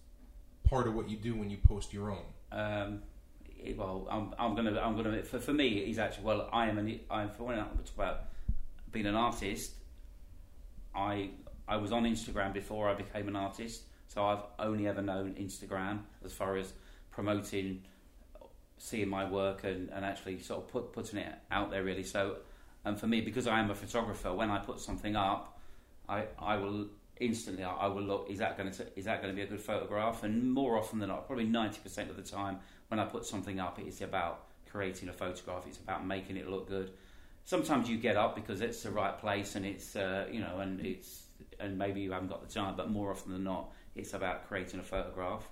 [0.64, 2.24] part of what you do when you post your own.
[2.52, 3.02] Um,
[3.76, 5.22] well, I'm, I'm gonna, I'm gonna.
[5.22, 6.24] For, for me, he's actually.
[6.24, 7.00] Well, I am an.
[7.10, 8.20] I'm for when I talk about
[8.92, 9.72] being an artist.
[10.94, 11.30] I
[11.68, 16.00] I was on Instagram before I became an artist, so I've only ever known Instagram
[16.24, 16.72] as far as
[17.12, 17.84] promoting,
[18.76, 22.02] seeing my work and, and actually sort of put, putting it out there really.
[22.02, 22.38] So,
[22.84, 25.60] and for me, because I am a photographer, when I put something up,
[26.08, 26.88] I I will
[27.20, 29.46] instantly I I will look is that going to is that going to be a
[29.46, 30.24] good photograph?
[30.24, 33.78] And more often than not probably 90% of the time when I put something up
[33.78, 35.66] it's about creating a photograph.
[35.68, 36.90] It's about making it look good.
[37.44, 40.84] Sometimes you get up because it's the right place and it's uh, you know and
[40.84, 41.26] it's
[41.60, 43.70] and maybe you haven't got the time but more often than not
[44.00, 45.44] it's about creating a photograph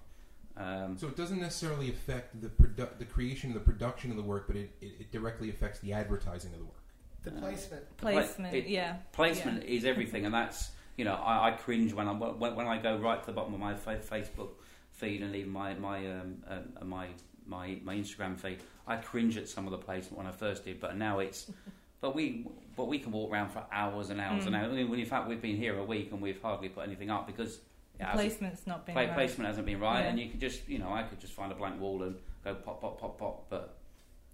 [0.56, 4.22] um, So it doesn't necessarily affect the produ- the creation of the production of the
[4.24, 6.74] work, but it, it, it directly affects the advertising of the work.
[7.22, 7.96] The placement.
[7.96, 8.96] Placement, it- yeah.
[9.12, 12.78] placement is everything, and that's you know I, I cringe when I when, when I
[12.78, 14.50] go right to the bottom of my fa- Facebook
[14.90, 17.06] feed and even my my um, um, my
[17.46, 18.58] my my Instagram feed.
[18.86, 21.50] I cringe at some of the placement when I first did, but now it's
[22.00, 24.46] but we but we can walk around for hours and hours Mm.
[24.48, 24.72] and hours.
[24.72, 27.10] I mean, when in fact we've been here a week and we've hardly put anything
[27.10, 27.60] up because
[27.98, 29.14] The placement's not been play, right.
[29.14, 30.10] placement hasn't been right, Yeah.
[30.10, 32.54] and you could just you know I could just find a blank wall and go
[32.54, 33.76] pop pop pop pop, but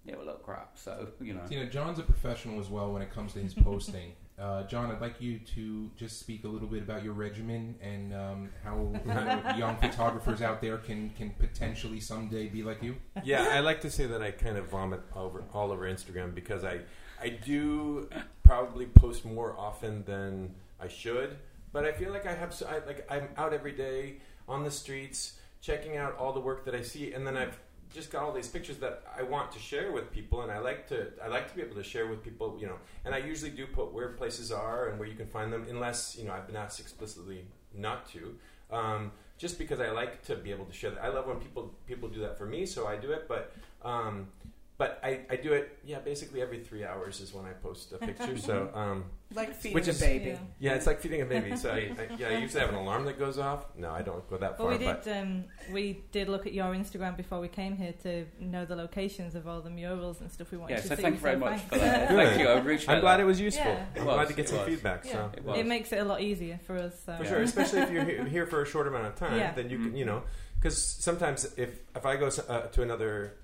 [0.05, 0.77] it will look crap.
[0.77, 1.41] So you know.
[1.49, 4.13] You know, John's a professional as well when it comes to his posting.
[4.37, 8.13] Uh, John, I'd like you to just speak a little bit about your regimen and
[8.13, 8.75] um, how
[9.05, 12.97] you know, young photographers out there can, can potentially someday be like you.
[13.23, 16.65] yeah, I like to say that I kind of vomit over all over Instagram because
[16.65, 16.81] I
[17.21, 18.09] I do
[18.43, 21.37] probably post more often than I should,
[21.75, 24.71] but I feel like I have so, I, like I'm out every day on the
[24.71, 27.59] streets checking out all the work that I see, and then I've
[27.93, 30.87] just got all these pictures that I want to share with people, and I like
[30.87, 32.77] to I like to be able to share with people, you know.
[33.03, 36.15] And I usually do put where places are and where you can find them, unless
[36.17, 38.35] you know I've been asked explicitly not to.
[38.71, 41.03] Um, just because I like to be able to share that.
[41.03, 43.27] I love when people people do that for me, so I do it.
[43.27, 44.29] But um,
[44.77, 47.97] but I, I do it yeah basically every three hours is when I post a
[47.97, 48.37] picture.
[48.37, 50.25] so um, Like feeding Which a is- baby.
[50.31, 50.37] Yeah.
[50.59, 51.55] yeah, it's like feeding a baby.
[51.55, 53.65] So I, I, yeah, I usually have an alarm that goes off.
[53.77, 54.77] No, I don't go that Well, far.
[54.77, 55.17] we but did.
[55.17, 59.33] Um, we did look at your Instagram before we came here to know the locations
[59.35, 61.01] of all the murals and stuff we wanted Yeah, to so see.
[61.01, 62.09] thank you very so much for that.
[62.19, 62.47] Thank you.
[62.47, 63.65] I appreciate I'm glad it was useful.
[63.71, 63.85] Yeah.
[63.95, 64.67] It I'm was, glad to get some was.
[64.67, 65.05] feedback.
[65.05, 65.11] Yeah.
[65.13, 65.57] So It was.
[65.59, 66.93] It makes it a lot easier for us.
[67.05, 67.15] So.
[67.17, 69.53] For sure, especially if you're he- here for a short amount of time, Yeah.
[69.53, 69.97] then you can, Mhm.
[69.99, 70.23] you know,
[70.59, 73.37] because sometimes if if I go uh, to another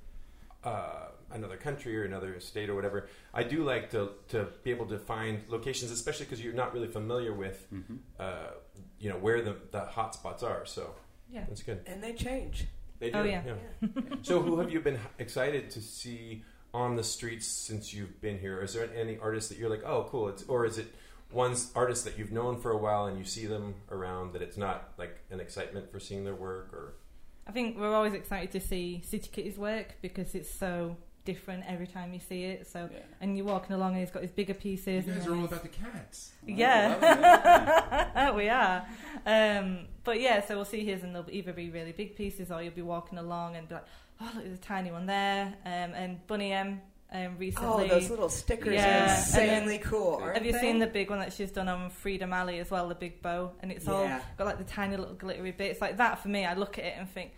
[0.63, 4.85] uh, another country or another state or whatever, I do like to to be able
[4.87, 7.99] to find locations, especially because you're not really familiar with, Mhm.
[8.19, 8.51] uh,
[8.99, 10.65] you know, where the the hot spots are.
[10.65, 10.95] So
[11.29, 11.45] Yeah.
[11.47, 11.81] that's good.
[11.85, 12.67] And they change.
[12.99, 13.17] They do.
[13.19, 13.43] Oh, yeah.
[14.21, 18.61] so who have you been excited to see on the streets since you've been here?
[18.61, 20.27] Is there any artists that you're like, oh, cool?
[20.29, 20.87] It's or is it
[21.31, 24.57] one's artists that you've known for a while and you see them around that it's
[24.57, 26.95] not like an excitement for seeing their work or
[27.47, 31.87] I think we're always excited to see City Kitty's work because it's so different every
[31.87, 32.67] time you see it.
[32.67, 32.99] So Yeah.
[33.21, 35.07] and you're walking along and he's got his bigger pieces.
[35.07, 36.31] and guys are all about the cats.
[36.47, 38.85] Yeah, we are.
[39.25, 42.61] Um, but yeah, so we'll see his, and they'll either be really big pieces, or
[42.61, 43.85] you'll be walking along and be like,
[44.19, 46.81] "Oh, look, there's a tiny one there." Um, and Bunny M
[47.13, 50.19] um, Oh, those little stickers Yeah, are and insanely cool.
[50.21, 50.59] aren't have you they?
[50.59, 53.51] seen the big one that she's done on Freedom Alley as well, the big bow?
[53.61, 54.07] And it's all
[54.37, 55.81] got like the tiny little glittery bits.
[55.81, 57.33] Like that for me, I look at it and think,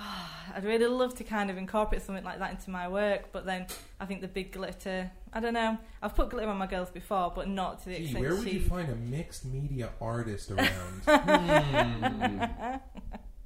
[0.00, 3.30] oh, I'd really love to kind of incorporate something like that into my work.
[3.32, 3.66] But then
[4.00, 5.78] I think the big glitter, I don't know.
[6.02, 8.48] I've put glitter on my girls before, but not to the Gee, extent where would
[8.48, 8.54] she.
[8.58, 11.02] you find a mixed media artist around?
[11.06, 12.74] Hmm.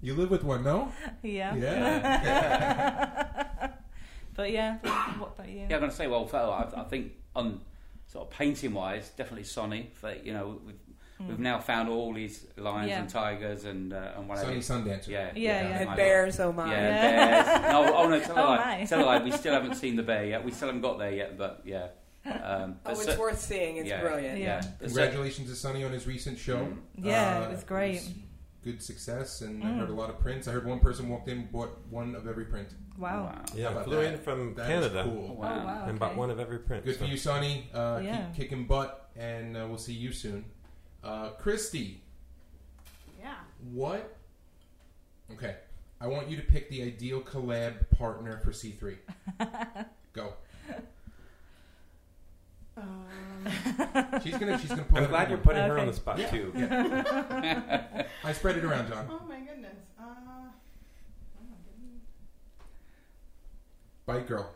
[0.01, 0.93] You live with one, no?
[1.23, 1.55] yeah.
[1.55, 3.71] Yeah.
[4.35, 4.79] But yeah,
[5.19, 5.61] what about you?
[5.61, 7.61] Yeah, I'm going to say, well, I, I think on
[8.09, 9.91] sort of painting wise, definitely Sonny.
[9.95, 10.75] For you know, we've,
[11.21, 11.29] Mm.
[11.29, 13.01] we've now found all these lions Yeah.
[13.01, 14.49] and tigers and uh, and whatever.
[14.61, 15.09] Sonny Sundancer.
[15.09, 15.79] Yeah, Yeah, yeah.
[15.83, 16.71] And bears, oh my.
[16.71, 17.43] Yeah, Yeah.
[17.61, 17.73] bears.
[17.73, 18.79] No, oh no, tell a Oh, lie.
[18.81, 18.85] my.
[18.85, 19.23] Tell a lie.
[19.23, 20.45] We still haven't seen the bear yet.
[20.45, 21.89] We still haven't got there yet, but yeah.
[22.27, 23.77] Um, Oh, it's so- worth seeing.
[23.77, 24.39] It's yeah, brilliant.
[24.39, 24.45] Yeah.
[24.45, 24.71] Yeah.
[24.81, 26.57] But so- Congratulations to Sonny on his recent show.
[26.57, 26.77] Mm.
[26.99, 27.95] Yeah, Uh, it was great.
[27.95, 28.11] was
[28.65, 29.79] good success, and I Mm.
[29.81, 30.49] heard a lot of prints.
[30.49, 32.69] I heard one person walked in, bought one of every print.
[32.99, 33.25] Wow.
[33.25, 33.43] Wow.
[33.55, 34.15] yeah, How I about flew that?
[34.15, 35.37] in from That is Canada Oh, cool.
[35.37, 35.61] wow.
[35.63, 35.85] Oh, wow.
[35.87, 36.85] and bought one of every print.
[36.85, 37.69] Good so- for you, Sonny.
[37.75, 38.27] Uh, Yeah.
[38.31, 40.45] Keep kicking butt, and uh, we'll see you soon.
[41.05, 42.01] Uh, Christy,
[43.21, 43.35] Yeah.
[43.73, 44.17] what?
[45.33, 45.57] Okay,
[46.01, 48.97] I want you to pick the ideal collab partner for C3.
[50.15, 50.33] Go.
[52.77, 53.05] Um,
[54.23, 54.59] She's gonna.
[54.59, 54.99] She's gonna pull.
[54.99, 55.55] I'm glad you're good one.
[55.57, 56.31] putting her on the spot Yeah.
[56.31, 56.53] too.
[56.57, 58.07] Yeah.
[58.25, 59.07] I spread it around, John.
[59.11, 59.77] oh my goodness.
[59.99, 62.03] Uh, oh my goodness.
[64.07, 64.51] Bite girl.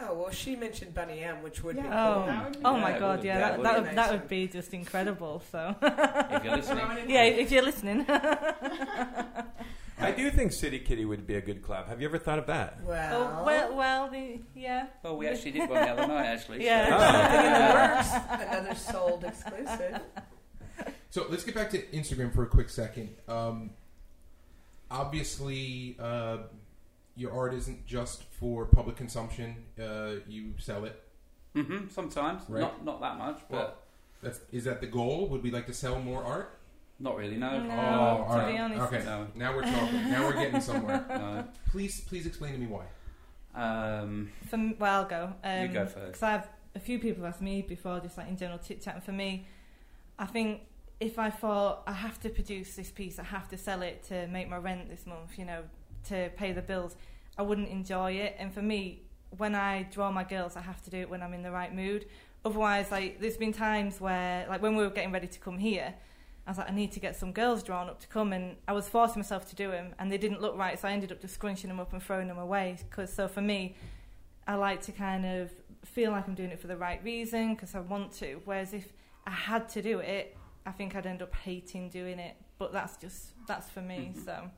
[0.00, 1.88] Oh well, she mentioned Bunny M, which would be Yeah.
[1.88, 2.22] cool.
[2.22, 2.80] Oh, That would be oh good.
[2.82, 5.42] my Yeah, god, yeah, yeah, that, that would would be that would be just incredible.
[5.50, 8.06] So, If you're listening, yeah, if you're listening,
[10.00, 11.88] I do think City Kitty would be a good collab.
[11.88, 12.80] Have you ever thought of that?
[12.84, 16.64] Well, oh, well, well, the, yeah, well, we actually did one the other night, actually.
[16.64, 16.88] Yeah.
[16.88, 17.10] so- Oh.
[17.10, 18.48] something in the works.
[18.52, 20.00] Another sold exclusive.
[21.10, 23.08] So let's get back to Instagram for a quick second.
[23.26, 23.70] Um,
[24.90, 26.38] obviously, uh,
[27.18, 29.56] your art isn't just for public consumption.
[29.78, 31.02] Uh, you sell it.
[31.54, 32.60] Mm-hmm, sometimes, Right.
[32.60, 33.74] not not that much, but Well-
[34.22, 35.28] That's is that the goal?
[35.28, 36.54] Would we like to sell more art?
[37.00, 37.36] not really.
[37.36, 37.70] No, No.
[37.70, 38.52] oh, to all right.
[38.52, 38.80] be honest.
[38.92, 40.10] Okay, no, now we're talking.
[40.10, 41.04] now we're getting somewhere.
[41.08, 41.44] no.
[41.70, 42.86] Please, please explain to me why.
[43.54, 45.32] Um, For well, I'll go.
[45.44, 46.06] Um, You go first.
[46.06, 48.94] Because I've a few people have asked me before, just like in general chit chat.
[48.96, 49.46] And for me,
[50.18, 50.62] I think
[51.00, 54.26] if I thought I have to produce this piece, I have to sell it to
[54.26, 55.62] make my rent this month, you know,
[56.04, 56.96] to pay the bills,
[57.36, 58.36] I wouldn't enjoy it.
[58.38, 59.02] And for me,
[59.36, 61.74] when I draw my girls, I have to do it when I'm in the right
[61.74, 62.06] mood.
[62.44, 65.94] Otherwise, like there's been times where, like when we were getting ready to come here,
[66.46, 68.72] I was like, I need to get some girls drawn up to come, and I
[68.72, 71.20] was forcing myself to do them, and they didn't look right, so I ended up
[71.20, 72.78] just scrunching them up and throwing them away.
[72.90, 73.76] Cause so for me,
[74.46, 75.50] I like to kind of
[75.84, 78.40] feel like I'm doing it for the right reason because I want to.
[78.46, 78.92] Whereas if
[79.26, 82.34] I had to do it, I think I'd end up hating doing it.
[82.58, 84.12] But that's just that's for me.
[84.14, 84.24] Mhm.
[84.24, 84.50] So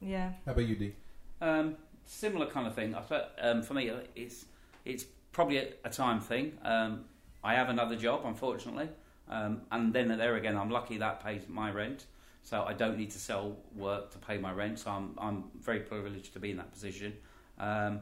[0.00, 0.94] yeah, How about you, D?
[1.40, 2.94] Um, similar kind of thing.
[2.94, 4.46] I thought, um, for me, it's
[4.84, 6.52] it's probably a, a time thing.
[6.62, 7.04] Um,
[7.42, 8.88] I have another job, unfortunately,
[9.28, 12.06] um, and then there again, I'm lucky that pays my rent,
[12.42, 14.78] so I don't need to sell work to pay my rent.
[14.80, 17.14] So I'm I'm very privileged to be in that position.
[17.58, 18.00] Um,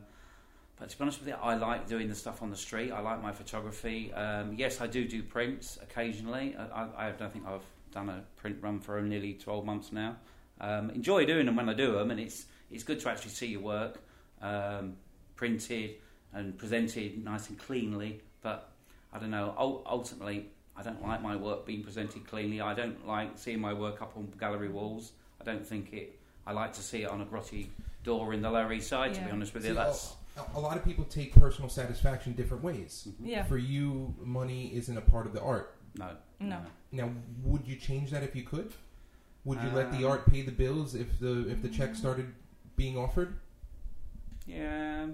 [0.78, 2.92] but to be honest with you, I like doing the stuff on the street.
[2.92, 4.12] I like my photography.
[4.12, 6.54] Um, yes, I do do prints occasionally.
[6.54, 10.16] I, I, I don't think I've done a print run for nearly 12 months now.
[10.60, 13.46] Um, enjoy doing them when I do them, and it's it's good to actually see
[13.46, 13.98] your work
[14.42, 14.96] um,
[15.36, 15.96] printed
[16.32, 18.20] and presented nice and cleanly.
[18.42, 18.70] But
[19.12, 19.54] I don't know.
[19.86, 22.60] Ultimately, I don't like my work being presented cleanly.
[22.60, 25.12] I don't like seeing my work up on gallery walls.
[25.40, 26.18] I don't think it.
[26.46, 27.66] I like to see it on a grotty
[28.04, 29.14] door in the Lower East Side.
[29.14, 32.32] To be honest with See, you, that's a, a lot of people take personal satisfaction
[32.34, 33.08] different ways.
[33.22, 35.74] yeah, For you, money isn't a part of the art.
[35.98, 36.58] no, no.
[36.92, 37.10] Now,
[37.42, 38.72] would you change that if you could?
[39.46, 42.34] Would you let the Um, art pay the bills if the if the check started
[42.76, 43.36] being offered?
[44.46, 45.06] Yeah,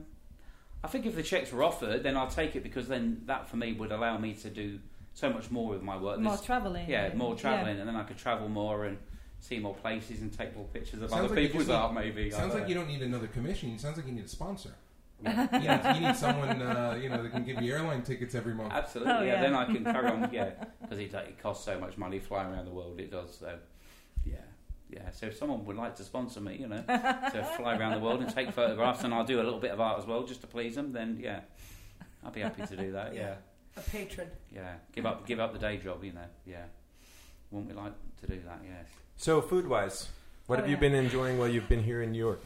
[0.82, 3.56] I think if the checks were offered, then I'll take it because then that for
[3.56, 4.78] me would allow me to do
[5.14, 6.18] so much more with my work.
[6.18, 6.88] More There's- traveling.
[6.88, 8.98] yeah, more travelling, and then I could travel more and
[9.38, 11.74] see more places and take more pictures of Sounds other like you people's just need-
[11.74, 11.94] art.
[11.94, 12.80] Maybe I Sounds don't like you know.
[12.82, 13.70] don't need another commission.
[13.70, 14.74] It sounds like you need a sponsor.
[15.22, 15.46] Yeah.
[15.52, 18.54] you, need, you need someone uh, you know that can give you airline tickets every
[18.54, 18.72] month.
[18.72, 19.34] Absolutely, Oh, yeah.
[19.34, 19.40] yeah.
[19.42, 22.64] Then I can carry on, yeah, because it, it costs so much money flying around
[22.64, 22.98] the world.
[22.98, 23.54] It does, so yeah,
[24.92, 25.10] yeah.
[25.12, 28.20] So if someone would like to sponsor me, you know, to fly around the world
[28.20, 30.46] and take photographs, and I'll do a little bit of art as well, just to
[30.46, 31.40] please them, then yeah,
[32.24, 33.14] I'll be happy to do that.
[33.14, 33.34] Yeah,
[33.76, 34.28] A patron.
[34.54, 34.74] yeah.
[34.94, 36.26] Give up, give up the day job, you know.
[36.46, 36.64] Yeah,
[37.50, 38.60] wouldn't we like to do that?
[38.64, 38.86] Yes.
[39.16, 40.08] So, food wise,
[40.46, 42.40] what Oh, have you been enjoying while you've been here in New York?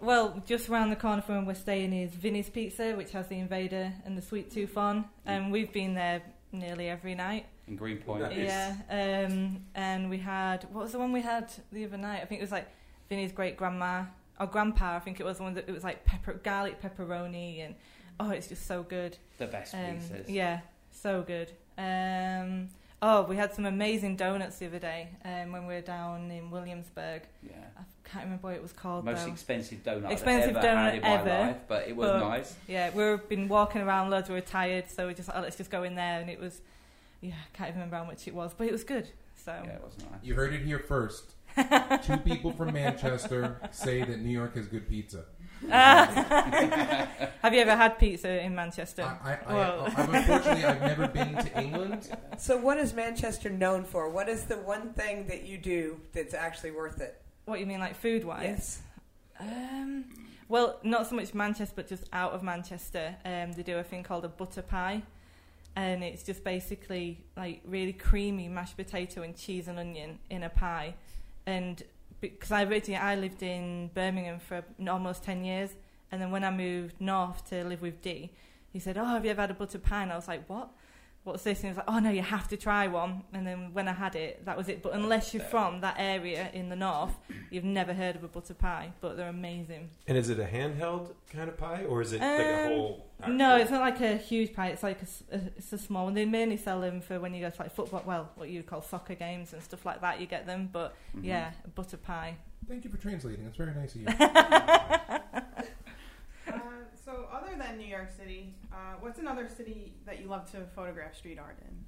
[0.00, 3.38] Well, just around the corner from where we're staying is Vinny's Pizza, which has the
[3.38, 7.46] Invader and the Sweet Toof on, and we've been there nearly every night.
[7.68, 8.22] In Greenpoint.
[8.22, 8.36] Nice.
[8.36, 12.22] Yeah, um, and we had what was the one we had the other night?
[12.22, 12.68] I think it was like
[13.08, 14.04] Vinny's great grandma
[14.40, 14.96] or grandpa.
[14.96, 17.74] I think it was the one that it was like pepper, garlic pepperoni, and
[18.20, 19.18] oh, it's just so good.
[19.38, 20.30] the best Um, pieces.
[20.30, 21.52] yeah, so good.
[21.76, 22.68] Um,
[23.02, 26.50] oh, we had some amazing donuts the other day um, when we were down in
[26.50, 27.22] Williamsburg.
[27.42, 27.52] Yeah.
[27.78, 29.04] I can't remember what it was called.
[29.04, 29.32] Most though.
[29.32, 32.20] expensive donut Expensive I've ever donut had in my ever, life, but it was but-
[32.20, 32.56] nice.
[32.66, 34.28] Yeah, we've been walking around loads.
[34.30, 36.62] We were tired, so we just oh, let's just go in there, and it was
[37.20, 39.08] yeah, I can't even remember how much it was, but it was good.
[39.44, 40.20] So Yeah, it was nice.
[40.22, 41.32] You heard it here first.
[42.04, 45.24] Two people from Manchester say that New York has good pizza.
[45.68, 49.02] have you ever had pizza in Manchester?
[49.02, 49.92] I, I, I, Well.
[49.96, 52.10] I've, unfortunately, I've never been to England.
[52.36, 54.08] So, what is Manchester known for?
[54.08, 57.20] What is the one thing that you do that's actually worth it?
[57.48, 58.42] what you mean, like food wise?
[58.44, 58.82] Yes.
[59.40, 60.04] Um,
[60.48, 63.16] well, not so much Manchester, but just out of Manchester.
[63.24, 65.02] Um, they do a thing called a butter pie,
[65.78, 70.48] and it's just basically like really creamy mashed potato and cheese and onion in a
[70.48, 70.96] pie.
[71.46, 71.80] And
[72.20, 75.70] because I originally I lived in Birmingham for almost ten years,
[76.10, 78.32] and then when I moved north to live with Dee,
[78.72, 80.68] he said, "Oh, have you ever had a butter pie?" And I was like, "What?"
[81.28, 81.58] What's this?
[81.58, 83.92] And he was like, "Oh no, you have to try one." And then when I
[83.92, 84.82] had it, that was it.
[84.82, 87.14] But unless you're from that area in the north,
[87.50, 88.92] you've never heard of a butter pie.
[89.00, 89.90] But they're amazing.
[90.06, 93.06] And is it a handheld kind of pie, or is it like a Um, whole?
[93.28, 94.68] No, it's not like a huge pie.
[94.68, 96.14] It's like a, s- a- it's a small one.
[96.14, 98.80] They mainly sell them for when you go to like football, well, what you call
[98.82, 100.20] soccer games and stuff like that.
[100.20, 101.24] You get them, but Mhm.
[101.24, 102.36] yeah, a butter pie.
[102.68, 103.44] Thank you for translating.
[103.44, 104.08] That's very nice of you.
[106.48, 106.60] Uh,
[107.04, 111.14] so, other than New York City, uh, what's another city that you love to photograph
[111.16, 111.84] street art in,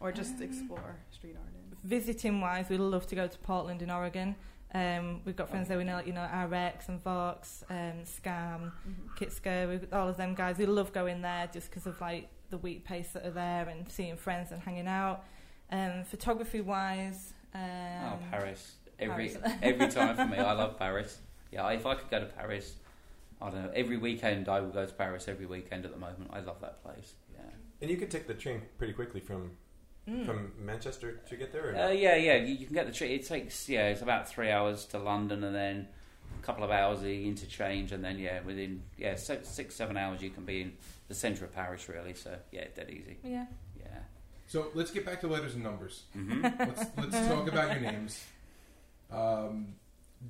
[0.00, 1.76] or just Um, explore street art in?
[1.88, 4.34] Visiting wise, we love to go to Portland in Oregon.
[4.74, 9.16] Um, we've got friends there we know, you know, RX and Vox, um, Scam, Mhm.
[9.16, 10.58] Kitsko, we've all of them guys.
[10.58, 13.88] We love going there just because of like the wheat paste that are there and
[13.90, 15.24] seeing friends and hanging out.
[15.70, 18.76] Um, photography wise, um, Oh, Paris.
[18.98, 19.52] Every Paris.
[19.62, 21.20] every time for me, I love Paris.
[21.52, 22.76] Yeah, if I could go to Paris,
[23.40, 23.72] I don't know.
[23.74, 25.28] Every weekend, I will go to Paris.
[25.28, 27.14] Every weekend at the moment, I love that place.
[27.32, 27.42] Yeah.
[27.80, 29.52] And you could take the train pretty quickly from
[30.08, 30.26] mm.
[30.26, 31.70] from Manchester to get there.
[31.70, 32.36] Or Uh, yeah, yeah.
[32.36, 33.12] You, you can get the train.
[33.12, 35.88] It takes yeah, it's about three hours to London, and then
[36.40, 40.20] a couple of hours the interchange, and then yeah, within yeah six, six seven hours
[40.22, 40.72] you can be in
[41.08, 41.88] the centre of Paris.
[41.88, 43.18] Really, so yeah, dead easy.
[43.22, 43.46] yeah.
[43.78, 43.98] Yeah.
[44.46, 46.04] So let's get back to letters and numbers.
[46.12, 48.24] hmm Let's let's talk about your names.
[49.10, 49.74] Um,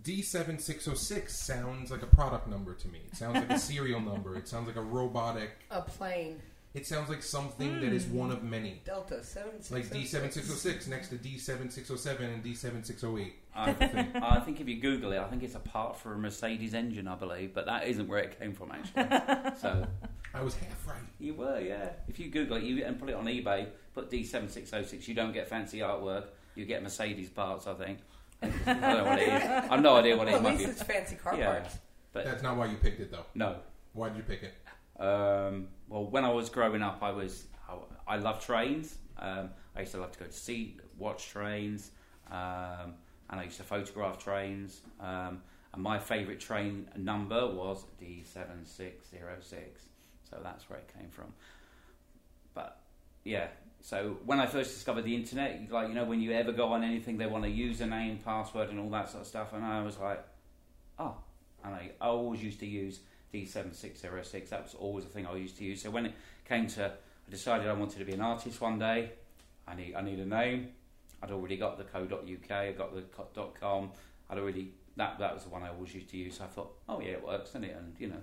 [0.03, 3.01] D7606 sounds like a product number to me.
[3.11, 4.37] It sounds like a serial number.
[4.37, 5.51] It sounds like a robotic.
[5.71, 6.41] A plane.
[6.75, 8.83] It sounds like something that is one of many.
[8.85, 13.33] Delta 7 Like D7606 next to D7607 and D7608.
[13.55, 14.13] I, thing.
[14.15, 17.09] I think if you Google it, I think it's a part for a Mercedes engine,
[17.09, 19.57] I believe, but that isn't where it came from actually.
[19.61, 19.87] so
[20.35, 20.97] I was half right.
[21.19, 21.91] You were, yeah.
[22.07, 25.49] If you Google it you and put it on eBay, put D7606, you don't get
[25.49, 26.27] fancy artwork.
[26.55, 27.99] You get Mercedes parts, I think.
[28.43, 29.43] I don't know what it is.
[29.71, 30.67] I've no idea what it Well, might at be.
[30.67, 31.47] least it's fancy car Yeah.
[31.61, 31.79] parts.
[32.13, 33.27] But That's not why you picked it, though.
[33.35, 33.57] no.
[33.93, 34.55] Why did you pick it?
[35.03, 38.97] Um, well, when I was growing up, I was I, I love trains.
[39.19, 41.91] Um, I used to love to go to see, watch trains,
[42.31, 42.95] um,
[43.31, 44.81] and I used to photograph trains.
[45.01, 49.83] Um, and my favourite train number was D seven six zero six.
[50.31, 51.33] So that's where it came from.
[52.55, 52.81] But
[53.25, 53.49] yeah,
[53.81, 56.83] so when I first discovered the internet, like you know, when you ever go on
[56.83, 59.99] anything, they want a username, password, and all that sort of stuff, and I was
[59.99, 60.23] like,
[60.99, 61.17] oh,
[61.65, 63.01] and I, always used to use
[63.33, 64.51] D7606.
[64.51, 65.83] That was always the thing I used to use.
[65.83, 66.15] So when it
[66.49, 69.13] came to, I decided I wanted to be an artist one day.
[69.67, 70.69] I need I need a name.
[71.23, 72.51] I'd already got the co.uk.
[72.51, 73.91] I got the .com.
[74.31, 76.39] I'd already that that was the one I always used to use.
[76.39, 77.77] So I thought, oh yeah, it works, doesn't it?
[77.77, 78.23] And you know,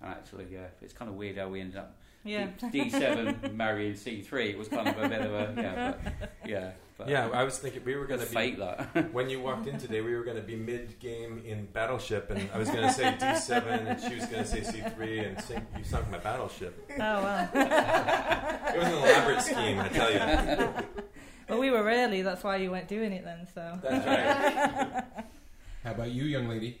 [0.00, 2.48] and actually, yeah, it's kind of weird how we ended up Yeah.
[2.70, 4.50] D, D7 marrying C3.
[4.50, 6.72] It was kind of a bit of a yeah, but, yeah.
[6.98, 9.12] But, Yeah, I was thinking we were going to fate be that.
[9.12, 10.00] when you walked in today.
[10.00, 13.14] We were going to be mid game in Battleship, and I was going to say
[13.18, 16.18] D seven, and she was going to say C three, and sink, you sunk my
[16.18, 16.90] battleship.
[16.92, 17.50] Oh well.
[17.54, 20.84] It was an elaborate scheme, I tell you.
[21.48, 22.22] well, we were early.
[22.22, 23.46] That's why you weren't doing it then.
[23.54, 23.78] So.
[23.82, 25.04] That's right.
[25.84, 26.80] How about you, young lady?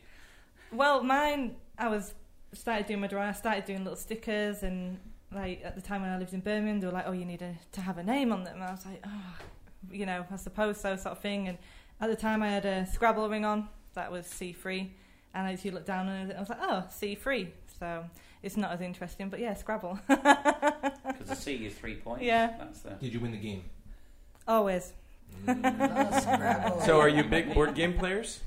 [0.72, 2.14] Well, mine, I was
[2.52, 3.28] started doing my drawing.
[3.28, 4.98] I started doing little stickers, and
[5.36, 7.42] like at the time when I lived in Birmingham, they were like, "Oh, you need
[7.42, 9.34] a, to have a name on them." And I was like, "Oh,
[9.92, 11.48] you know, I suppose so," sort of thing.
[11.48, 11.58] And
[12.00, 14.92] at the time, I had a Scrabble ring on that was C free,
[15.34, 18.04] and as you look down on it, I was like, "Oh, C free." So
[18.42, 19.98] it's not as interesting, but yeah, Scrabble.
[20.08, 22.24] Because the C is three points.
[22.24, 22.54] Yeah.
[22.58, 22.90] That's the.
[22.90, 23.64] Did you win the game?
[24.48, 24.92] Always
[25.48, 28.40] Oh, So, are you big board game players?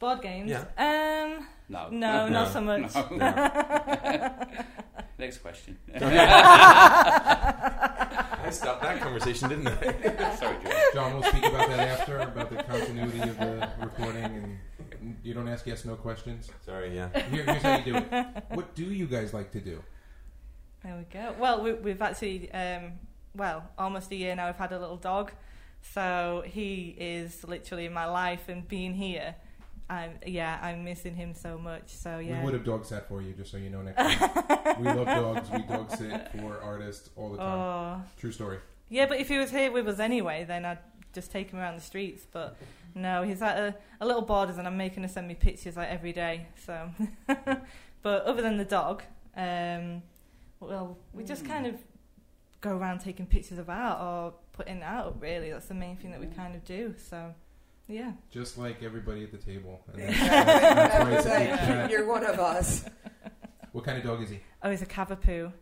[0.00, 0.50] Board games.
[0.50, 0.64] Yeah.
[0.76, 1.88] Um, No.
[1.90, 2.28] no, No.
[2.28, 2.92] not so much.
[3.12, 4.46] No.
[5.18, 5.78] Next question.
[8.42, 10.34] I stopped that conversation, didn't I?
[10.36, 10.72] Sorry, John.
[10.94, 15.46] John, we'll speak about that after, about the continuity of the recording, and you don't
[15.48, 16.50] ask yes no questions.
[16.64, 17.10] Sorry, yeah.
[17.30, 18.44] Here, here's how you do it.
[18.50, 19.82] What do you guys like to do?
[20.82, 21.34] There we go.
[21.38, 22.92] Well, we, we've actually, um,
[23.34, 24.46] well, almost a year now.
[24.46, 25.32] We've had a little dog,
[25.82, 28.48] so he is literally in my life.
[28.48, 29.34] And being here,
[29.90, 31.88] I'm yeah, I'm missing him so much.
[31.88, 33.82] So yeah, We would have dog sat for you, just so you know.
[33.82, 35.50] Next time, we love dogs.
[35.50, 37.58] We dog sit for artists all the time.
[37.58, 38.58] oh True story.
[38.88, 39.06] yeah.
[39.06, 40.78] But if he was here with us anyway, then I'd
[41.12, 42.24] just take him around the streets.
[42.30, 42.56] But
[42.94, 45.88] no, he's at a, a little borders, and I'm making him send me pictures like
[45.88, 46.46] every day.
[46.64, 46.90] So,
[48.02, 49.02] but other than the dog,
[49.36, 50.02] um,
[50.60, 51.74] well, we just kind of
[52.60, 55.20] go around taking pictures of art or putting it out.
[55.20, 56.94] Really, that's the main thing that we kind of do.
[56.96, 57.34] So,
[57.90, 58.12] yeah.
[58.30, 59.80] Just like everybody at the table.
[59.92, 60.10] And Yeah.
[60.44, 61.90] that's, that's why Right.
[61.90, 62.84] You're one of us.
[63.72, 64.40] What kind of dog is he?
[64.64, 65.52] Oh, he's a Cavapoo.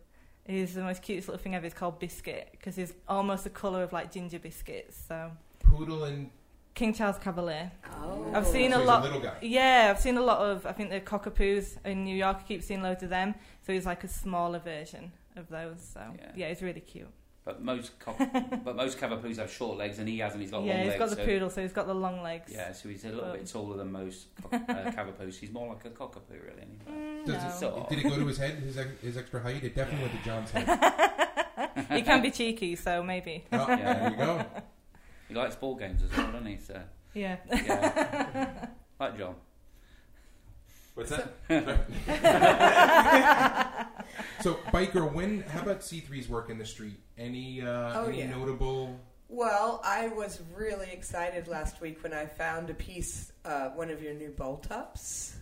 [0.47, 1.63] He's the most cutest little thing ever.
[1.65, 4.99] He's called Biscuit because he's almost the colour of like ginger biscuits.
[5.07, 6.31] So, Poodle and.
[6.73, 7.71] King Charles Cavalier.
[8.01, 8.31] Oh.
[8.33, 9.15] I've seen so a he's lot.
[9.15, 9.37] a guy.
[9.41, 10.65] Yeah, I've seen a lot of.
[10.65, 12.37] I think the cockapoos in New York.
[12.39, 13.35] I keep seeing loads of them.
[13.63, 15.77] So he's like a smaller version of those.
[15.93, 16.31] So Yeah.
[16.35, 17.09] yeah, he's really cute.
[17.45, 18.17] But most cock-
[18.63, 20.41] but most cavapoos have short legs, and he hasn't.
[20.41, 20.99] He's got yeah, long he's legs.
[20.99, 22.51] got the so, poodle, so he's got the long legs.
[22.53, 25.37] Yeah, so he's a little bit taller than most cock- uh, cavapoos.
[25.39, 26.61] He's more like a cockapoo, really.
[26.61, 26.91] isn't he?
[26.91, 27.49] Mm, Does no.
[27.49, 29.63] it, So- did it go to his head, his, his extra height?
[29.63, 31.87] It definitely went to John's head.
[31.91, 33.45] he can be cheeky, so maybe.
[33.51, 34.45] Oh, There you go.
[35.29, 36.57] He likes ball games as well, doesn't he?
[36.57, 36.79] So
[37.13, 37.37] Yeah.
[37.51, 38.67] yeah,
[38.99, 39.35] like John.
[40.93, 41.33] What's that?
[44.41, 45.41] So, biker, when?
[45.41, 46.99] How about C3's work in the street?
[47.17, 48.29] Any uh, Oh, any yeah.
[48.29, 48.97] notable?
[49.27, 54.01] Well, I was really excited last week when I found a piece, uh, one of
[54.01, 55.35] your new bolt ups.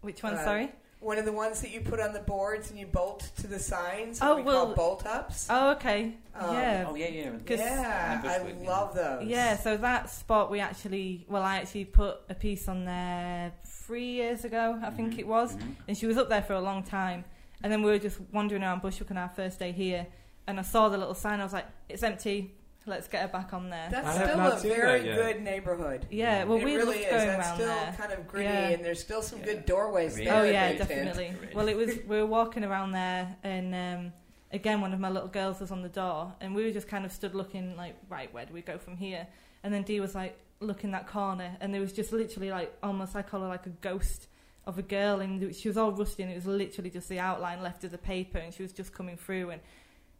[0.00, 0.34] Which one?
[0.34, 0.72] Uh, sorry.
[1.00, 3.58] One of the ones that you put on the boards and you bolt to the
[3.58, 4.20] signs.
[4.22, 5.46] Oh, we well- call bolt ups.
[5.50, 6.14] Oh, okay.
[6.34, 6.84] Um, yeah.
[6.88, 7.30] Oh yeah, yeah.
[7.46, 8.68] 'Cause- yeah, And I Bushwick, yeah.
[8.70, 9.24] love those.
[9.26, 14.12] Yeah, so that spot we actually, well, I actually put a piece on there three
[14.12, 15.74] years ago, I think Mhm, it was, mhm.
[15.86, 17.24] and she was up there for a long time.
[17.64, 20.06] And then we were just wandering around Bushwick on our first day here,
[20.46, 21.40] and I saw the little sign.
[21.40, 22.52] I was like, "It's empty.
[22.86, 26.06] Let's get her back on there." That's I still a very good neighborhood.
[26.10, 27.04] yeah, well, it we really loved is.
[27.06, 27.94] going That's around still there.
[27.98, 28.68] kind of gritty, Yeah.
[28.68, 29.44] and there's still some Yeah.
[29.46, 30.26] good doorways Really?
[30.26, 30.34] there.
[30.38, 31.54] Oh that yeah, they tend- definitely.
[31.54, 34.12] Well, it was we were walking around there, and um,
[34.52, 37.06] again, one of my little girls was on the door, and we were just kind
[37.06, 39.26] of stood looking like, right, where do we go from here?
[39.62, 42.76] And then Dee was like, look in that corner, and there was just literally like
[42.82, 44.26] almost I call her like a ghost
[44.66, 47.62] of a girl, and she was all rusty, and it was literally just the outline
[47.62, 49.60] left of the paper, and she was just coming through, and.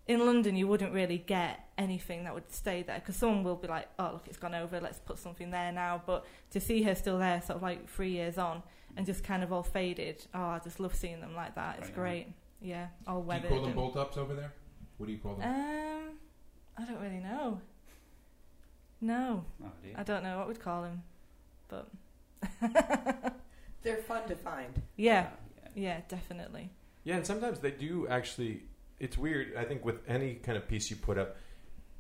[0.07, 3.69] In London, you wouldn't really get anything that would stay there because someone will be
[3.69, 4.79] like, "Oh, look, it's gone over.
[4.79, 8.11] Let's put something there now." But to see her still there, sort of like three
[8.11, 8.63] years on,
[8.99, 10.23] and just kind of all faded.
[10.35, 11.77] Oh, I just love seeing them like that.
[11.79, 12.27] It's Right, great.
[12.61, 14.53] yeah, all Do you call them bolt ups over there?
[14.99, 15.49] What do you call them?
[15.49, 16.11] Um,
[16.77, 17.63] I don't really know.
[19.01, 19.71] No, Oh.
[19.97, 21.03] I don't know what we'd call them,
[21.69, 21.89] but
[23.85, 24.83] They're fun to find.
[24.97, 25.69] yeah, yeah.
[25.77, 26.71] yeah, definitely.
[27.05, 28.63] Yeah, and sometimes they do actually.
[28.99, 29.55] It's weird.
[29.57, 31.37] I think with any kind of piece you put up,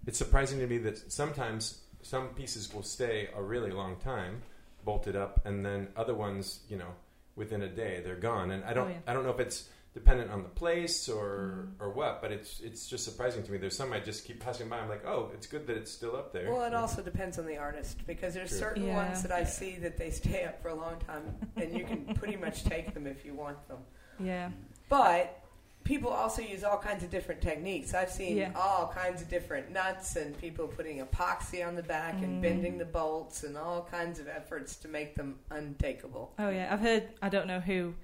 [0.07, 4.43] it's surprising to me that sometimes some pieces will stay a really long time,
[4.85, 6.95] bolted up, and then other ones, you know,
[7.37, 8.51] within a day they're gone.
[8.51, 8.99] And I don't, Oh, yeah.
[9.07, 11.80] I don't know if it's dependent on the place or Mm.
[11.80, 13.59] or what, but it's it's just surprising to me.
[13.59, 14.78] There's some I just keep passing by.
[14.78, 16.51] I'm like, oh, it's good that it's still up there.
[16.53, 18.59] Well, it also depends on the artist because there's True.
[18.59, 18.97] certain Yeah.
[18.97, 22.14] ones that I see that they stay up for a long time, and you can
[22.14, 23.78] pretty much take them if you want them.
[24.18, 24.51] Yeah,
[24.88, 25.40] But
[25.84, 27.92] people also use all kinds of different techniques.
[27.95, 28.53] I've seen Yeah.
[28.57, 32.42] all kinds of different nuts and people putting epoxy on the back and Mm.
[32.42, 36.32] bending the bolts and all kinds of efforts to make them untakeable.
[36.38, 37.11] Oh yeah, I've heard.
[37.22, 37.95] I don't know who.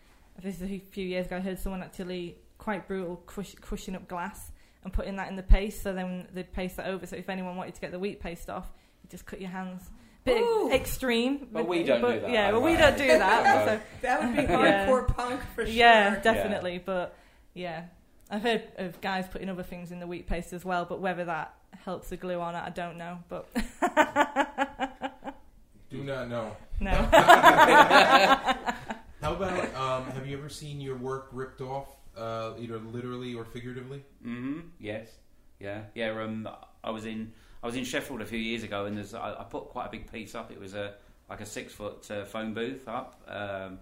[0.42, 1.36] This is a few years ago.
[1.36, 4.52] I heard someone actually quite brutal crush, crushing up glass
[4.84, 5.82] and putting that in the paste.
[5.82, 7.06] So then they'd paste that over.
[7.06, 8.72] So if anyone wanted to get the wheat paste off,
[9.02, 9.90] you just cut your hands.
[10.24, 10.70] Bit Ooh.
[10.70, 13.42] extreme, But we don't do that, Yeah, well, we don't do that.
[13.66, 13.66] No.
[13.72, 14.86] so, That would be Yeah.
[14.86, 15.74] hardcore punk for sure.
[15.74, 16.78] yeah, definitely.
[16.84, 17.16] But
[17.54, 17.84] yeah,
[18.30, 20.84] I've heard of guys putting other things in the wheat paste as well.
[20.84, 23.18] But whether that helps the glue on it, I don't know.
[23.30, 23.48] But
[25.90, 26.54] Do not know.
[26.80, 27.08] no.
[29.20, 33.44] How about um, have you ever seen your work ripped off, uh, either literally or
[33.44, 34.02] figuratively?
[34.22, 35.08] hmm Yes.
[35.58, 35.82] Yeah.
[35.94, 36.10] Yeah.
[36.22, 36.48] Um,
[36.82, 39.44] I was in I was in Sheffield a few years ago, and there's I, I
[39.44, 40.50] put quite a big piece up.
[40.50, 40.94] It was a
[41.28, 43.78] like a six foot uh, phone booth up, um,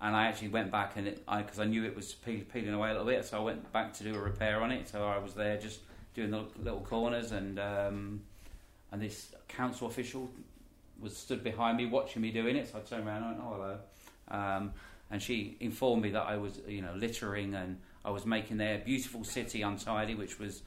[0.00, 2.92] and I actually went back and because I, knew it was peel, peeling away a
[2.92, 4.88] little bit, so I went back to do a repair on it.
[4.88, 5.80] So I was there just
[6.14, 8.22] doing the little corners, and um,
[8.90, 10.30] and this council official
[10.98, 12.72] was stood behind me watching me doing it.
[12.72, 13.78] So I turned around and went, "Oh hello."
[14.32, 14.72] Um,
[15.10, 18.78] and she informed me that I was, you know, littering and I was making their
[18.78, 20.62] beautiful city untidy, which was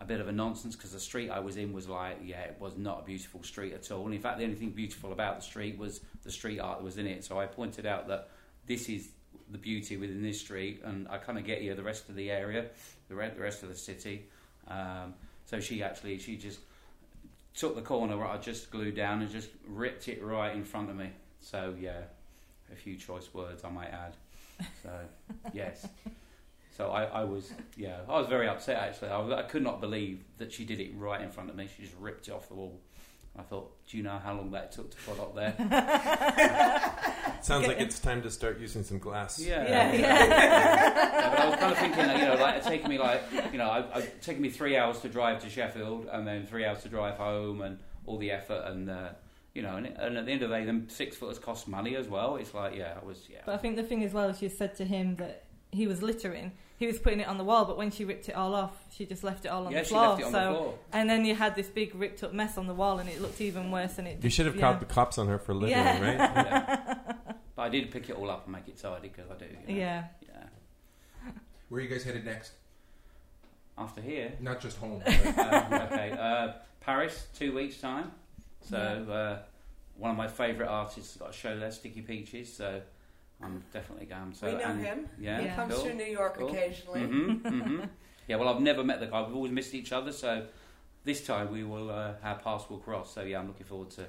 [0.00, 2.56] a bit of a nonsense because the street I was in was like, yeah, it
[2.58, 4.06] was not a beautiful street at all.
[4.06, 6.84] And in fact, the only thing beautiful about the street was the street art that
[6.84, 7.24] was in it.
[7.24, 8.30] So I pointed out that
[8.66, 9.10] this is
[9.50, 12.30] the beauty within this street, and I kind of get you the rest of the
[12.30, 12.66] area,
[13.08, 14.26] the re- the rest of the city.
[14.68, 15.14] Um,
[15.44, 16.60] so she actually, she just
[17.54, 20.88] took the corner where I just glued down and just ripped it right in front
[20.88, 21.10] of me.
[21.40, 22.02] So yeah,
[22.72, 24.16] a few choice words I might add.
[24.82, 24.90] So
[25.52, 25.86] yes.
[26.76, 29.08] So I, I was yeah I was very upset actually.
[29.10, 31.68] I, was, I could not believe that she did it right in front of me.
[31.76, 32.80] She just ripped it off the wall.
[33.38, 35.54] I thought, do you know how long that took to put up there?
[37.42, 39.40] Sounds like it's time to start using some glass.
[39.40, 42.98] Yeah, Yeah, Yeah, but I was kind of thinking, you know, like it's taken me
[42.98, 46.44] like, you know, I, it's taken me three hours to drive to Sheffield, and then
[46.44, 49.10] three hours to drive home, and all the effort, and uh,
[49.54, 51.96] you know, and, and at the end of the day, them six footers cost money
[51.96, 52.36] as well.
[52.36, 54.48] It's like, yeah, I was, yeah, But I think the thing as well, is she
[54.48, 56.52] said to him that he was littering.
[56.78, 59.04] He was putting it on the wall, but when she ripped it all off, she
[59.04, 60.08] just left it all on yeah, the she floor.
[60.08, 60.78] left it on so, the floor.
[60.92, 63.40] and then you had this big ripped up mess on the wall, and it looked
[63.40, 64.22] even worse than it.
[64.24, 64.60] You should have yeah.
[64.62, 66.00] called the cops on her for littering, Yeah.
[66.00, 66.96] right?
[67.26, 67.34] Yeah.
[67.56, 69.44] But I did pick it all up and make it tidy because I do.
[69.44, 69.80] You know?
[69.80, 70.04] Yeah.
[70.22, 71.30] yeah.
[71.68, 72.52] Where are you guys headed next?
[73.76, 75.02] After here, Not just home.
[75.06, 78.10] um, okay, uh, Paris, two weeks time.
[78.62, 79.38] So uh,
[79.96, 82.52] one of my favourite artists has got a show there, Sticky Peaches.
[82.52, 82.80] So
[83.42, 84.34] I'm definitely going.
[84.34, 85.08] So we know and, him.
[85.18, 85.56] Yeah, he Yeah.
[85.56, 85.84] comes cool.
[85.84, 86.50] through New York Cool.
[86.50, 87.04] occasionally.
[87.04, 87.80] hmm hmm
[88.28, 89.22] Yeah, well, I've never met the guy.
[89.22, 90.12] We've always missed each other.
[90.12, 90.46] So
[91.04, 93.14] this time we will, uh, our paths will cross.
[93.14, 94.06] So yeah, I'm looking forward to.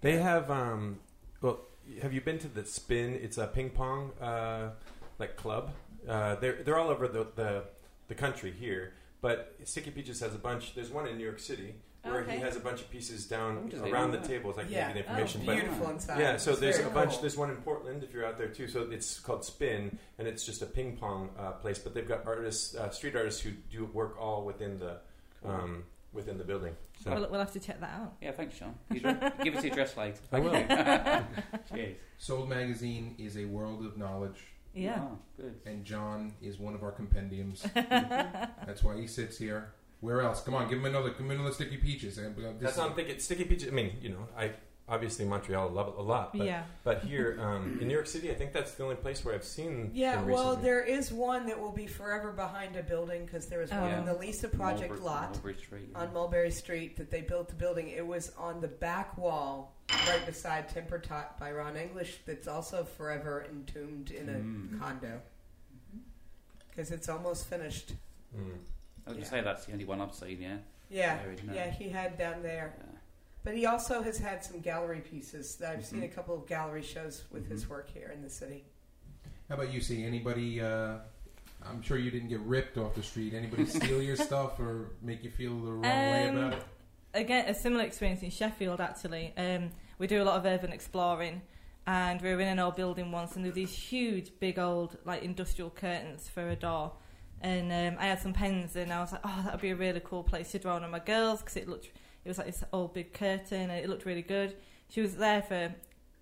[0.00, 0.98] They have um
[1.40, 1.60] well
[2.00, 4.70] have you been to the spin it's a ping pong uh
[5.18, 5.72] like club
[6.08, 7.64] uh they're they're all over the the,
[8.08, 11.74] the country here but Sticky Peaches has a bunch there's one in New York City
[12.02, 12.36] where Okay.
[12.36, 13.90] he has a bunch of pieces down Oh, does he?
[13.90, 14.22] around the Oh.
[14.24, 14.88] tables I can Yeah.
[14.88, 16.18] give you the Oh, information but Beautiful inside.
[16.20, 17.20] yeah so It's there's very a bunch cool.
[17.20, 20.44] there's one in Portland if you're out there too so it's called Spin and it's
[20.44, 23.84] just a ping pong uh, place but they've got artists uh, street artists who do
[23.86, 24.98] work all within the
[25.44, 28.14] um within the building so We'll, we'll have to check that out.
[28.20, 28.74] Yeah, thanks, Sean.
[28.92, 30.18] You dr- Give us the address later.
[30.30, 30.52] I will
[31.74, 31.96] Cheers.
[32.18, 34.38] Sold Magazine is a world of knowledge,
[34.72, 35.00] Yeah.
[35.00, 35.58] Oh, good.
[35.66, 37.62] and John is one of our compendiums.
[37.74, 39.72] That's why he sits here.
[40.02, 40.42] Where else?
[40.42, 41.08] Come on, give him another.
[41.10, 42.18] Give him another sticky peaches.
[42.18, 43.18] And, uh, this That's what I'm thinking.
[43.20, 43.68] Sticky Peaches.
[43.68, 44.50] I mean, you know, I
[44.88, 46.64] obviously Montreal love it a lot, but, yeah.
[46.82, 49.44] but here um, in New York City, I think that's the only place where I've
[49.44, 49.92] seen.
[49.94, 53.60] Yeah, them well, there is one that will be forever behind a building because there
[53.60, 53.98] was one Oh.
[53.98, 55.88] on the Lisa Project Mulberry- lot Mulberry Street.
[55.92, 55.98] yeah.
[55.98, 57.88] on Mulberry Street that they built the building.
[57.88, 59.72] It was on the back wall
[60.08, 64.80] right beside Temper Tot by Ron English that's also forever entombed in a Mm.
[64.80, 65.20] condo
[66.70, 67.92] because it's almost finished.
[68.36, 68.58] Mm.
[69.06, 69.24] I was going Yeah.
[69.24, 70.56] to say that's the only one I've seen, yeah.
[70.90, 71.54] Yeah, There, isn't it?
[71.54, 72.74] yeah, he had down there.
[72.78, 72.84] Yeah.
[73.44, 75.60] But he also has had some gallery pieces.
[75.60, 77.68] I've seen a couple of gallery shows with his Mhm.
[77.70, 78.64] work here in the city.
[79.48, 79.80] How about you?
[79.80, 80.98] See anybody uh,
[81.64, 83.34] I'm sure you didn't get ripped off the street.
[83.34, 86.64] Anybody steal your stuff or make you feel the wrong way Um, about it?
[87.14, 89.32] again a similar experience in Sheffield actually.
[89.36, 91.42] Um, we do a lot of urban exploring,
[91.86, 94.96] and we were in an old building once, and there were these huge, big old
[95.04, 96.92] like industrial curtains for a door.
[97.42, 99.76] And um, I had some pens, and I was like, "Oh, that would be a
[99.76, 101.86] really cool place to draw on my girls because it looked,
[102.24, 104.54] it was like this old big curtain, and it looked really good."
[104.88, 105.74] She was there for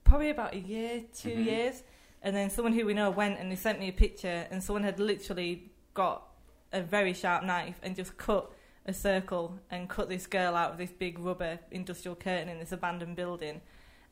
[0.02, 1.44] probably about a year, 2 Mhm.
[1.44, 1.82] years,
[2.22, 4.82] and then someone who we know went and they sent me a picture, and someone
[4.82, 6.26] had literally got
[6.72, 8.50] a very sharp knife and just cut
[8.86, 12.72] a circle and cut this girl out of this big rubber industrial curtain in this
[12.72, 13.60] abandoned building.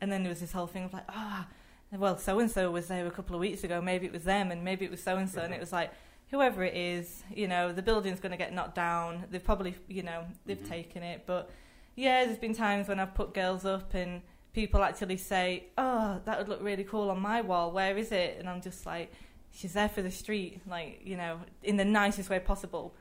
[0.00, 1.48] And then there was this whole thing of like, ah,
[1.92, 3.80] well, so and so was there a couple of weeks ago.
[3.80, 5.40] Maybe it was them, and maybe it was so and so.
[5.40, 5.90] And it was like,
[6.30, 9.24] whoever it is, you know, the building's going to get knocked down.
[9.30, 10.68] They've probably, you know, they've Mhm.
[10.68, 11.22] taken it.
[11.26, 11.50] But
[11.96, 14.22] yeah, there's been times when I've put girls up and
[14.52, 17.70] people actually say, oh, that would look really cool on my wall.
[17.72, 18.36] Where is it?
[18.38, 19.12] And I'm just like,
[19.52, 22.94] she's there for the street, like, you know, in the nicest way possible.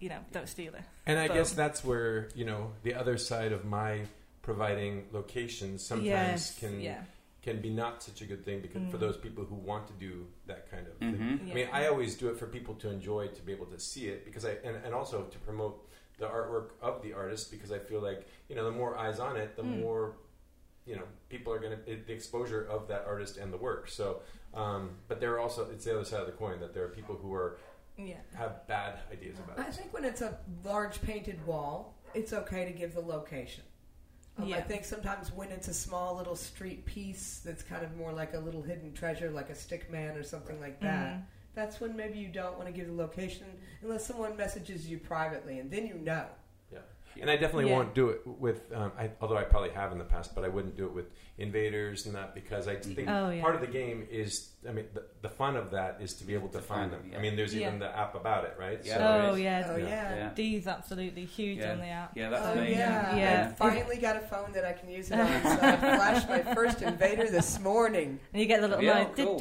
[0.00, 1.36] You know, don't steal it." And I Boom.
[1.36, 4.00] guess that's where you know the other side of my
[4.42, 7.04] providing locations sometimes yes, can yeah.
[7.44, 9.00] Can be not such a good thing because for Mm.
[9.00, 11.14] those people who want to do that kind of thing.
[11.18, 11.50] Mhm.
[11.50, 14.08] I mean, I always do it for people to enjoy, to be able to see
[14.08, 15.76] it, because I and, and also to promote
[16.16, 19.36] the artwork of the artist, because I feel like you know the more eyes on
[19.36, 19.80] it, the Mm.
[19.82, 20.16] more
[20.86, 23.88] you know people are going to the exposure of that artist and the work.
[23.90, 24.22] So,
[24.54, 26.88] um, but there are also it's the other side of the coin that there are
[27.00, 27.58] people who are
[27.98, 28.20] Yeah.
[28.34, 29.74] have bad ideas about I it.
[29.74, 33.64] think when it's a large painted wall, it's okay to give the location.
[34.38, 38.12] Um, I think sometimes when it's a small little street piece that's kind of more
[38.12, 41.22] like a little hidden treasure, like a stick man or something like that, Mhm.
[41.54, 43.46] that's when maybe you don't want to give the location
[43.82, 46.26] unless someone messages you privately, and then you know.
[47.20, 47.76] And I definitely Yeah.
[47.76, 50.48] won't do it with, um, I, although I probably have in the past, but I
[50.48, 51.06] wouldn't do it with
[51.38, 53.40] invaders and that because I think Oh, yeah.
[53.42, 56.34] part of the game is, I mean, the, the fun of that is to be
[56.34, 57.10] able to, To find find them.
[57.10, 58.80] them, I mean, there's even the app about it, right?
[58.84, 59.40] Yeah, So- oh is.
[59.42, 59.68] yeah.
[59.70, 59.86] Oh Yeah.
[59.88, 60.14] yeah.
[60.16, 60.30] Yeah.
[60.34, 61.72] D's absolutely huge Yeah.
[61.72, 62.16] on the app.
[62.16, 62.70] Yeah, that's Oh me.
[62.72, 63.16] yeah.
[63.16, 63.48] Yeah.
[63.50, 65.26] I finally got a phone that I can use it on.
[65.42, 68.18] So I flashed my first invader this morning.
[68.32, 69.16] And you get the little Yeah, note.
[69.16, 69.38] cool.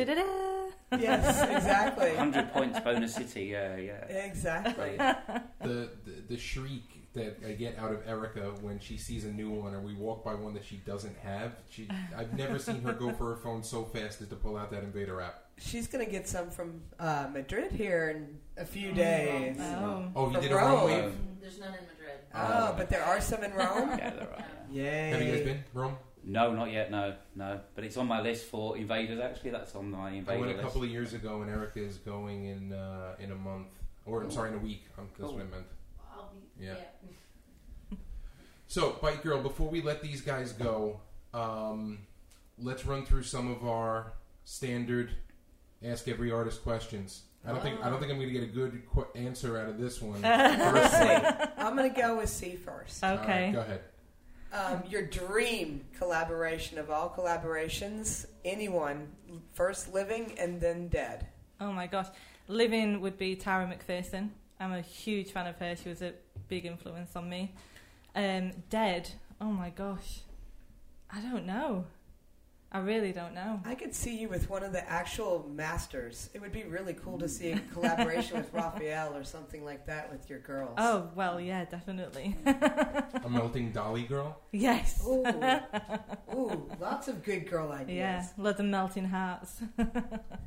[1.00, 2.12] Yes, exactly.
[2.16, 4.06] 100 points bonus city, yeah, yeah.
[4.06, 4.96] Exactly.
[5.62, 6.84] the, the the shriek
[7.14, 10.24] that I get out of Erica when she sees a new one or we walk
[10.24, 11.54] by one that she doesn't have.
[11.70, 11.88] She
[12.18, 14.84] I've never seen her go for her phone so fast as to pull out that
[14.84, 15.44] Invader app.
[15.60, 19.58] She's gonna get some from uh, Madrid here in a few days.
[19.60, 20.06] Oh.
[20.16, 20.86] Oh, you From did a Rome Rome.
[20.86, 21.14] wave.
[21.40, 22.20] There's none in Madrid.
[22.34, 23.90] Oh, but there are some in Rome.
[24.00, 24.46] Yeah, there are.
[24.72, 25.10] Yay!
[25.12, 25.96] Have you guys been Rome?
[26.26, 27.60] No, not yet, no, no.
[27.76, 29.52] But it's on my list for invaders, actually.
[29.52, 30.66] That's on my I invader went a list.
[30.68, 33.68] couple of years ago, and Erica is going in uh, in a month,
[34.06, 34.86] or I'm sorry, in a week.
[34.98, 35.34] Um, that's Cool.
[35.38, 35.66] what I meant.
[36.34, 36.66] I'll be.
[36.66, 36.76] Yeah.
[37.92, 37.98] Yeah.
[38.68, 41.00] So, Bite Girl, before we let these guys go,
[41.34, 42.00] um,
[42.58, 44.14] let's run through some of our
[44.46, 45.12] standard
[45.84, 47.24] ask every artist questions.
[47.46, 49.68] I don't think I don't think I'm going to get a good qu- answer out
[49.68, 50.24] of this one.
[50.26, 53.04] I'm gonna go with C first.
[53.04, 53.52] All right, Okay.
[53.52, 53.82] go ahead.
[54.54, 59.10] Um, your dream collaboration of all collaborations, anyone,
[59.54, 61.28] first living and then dead.
[61.60, 62.08] Oh my gosh.
[62.48, 64.30] Living would be Tara McPherson.
[64.64, 65.76] I'm a huge fan of her.
[65.76, 66.14] She was a
[66.48, 67.54] big influence on me.
[68.16, 69.10] Um, dead.
[69.42, 70.22] Oh my gosh.
[71.12, 71.86] I don't know.
[72.72, 73.60] I really don't know.
[73.66, 76.30] I could see you with one of the actual masters.
[76.34, 80.10] It would be really cool to see a collaboration with Raphael or something like that
[80.10, 80.76] with your girls.
[80.78, 82.36] Oh, well, yeah, definitely.
[82.46, 84.40] A melting dolly girl.
[84.54, 85.04] yes.
[85.06, 85.24] Ooh.
[86.34, 87.96] Ooh, lots of good girl ideas.
[87.98, 89.62] Yeah, loads of melting hearts.
[89.78, 89.86] How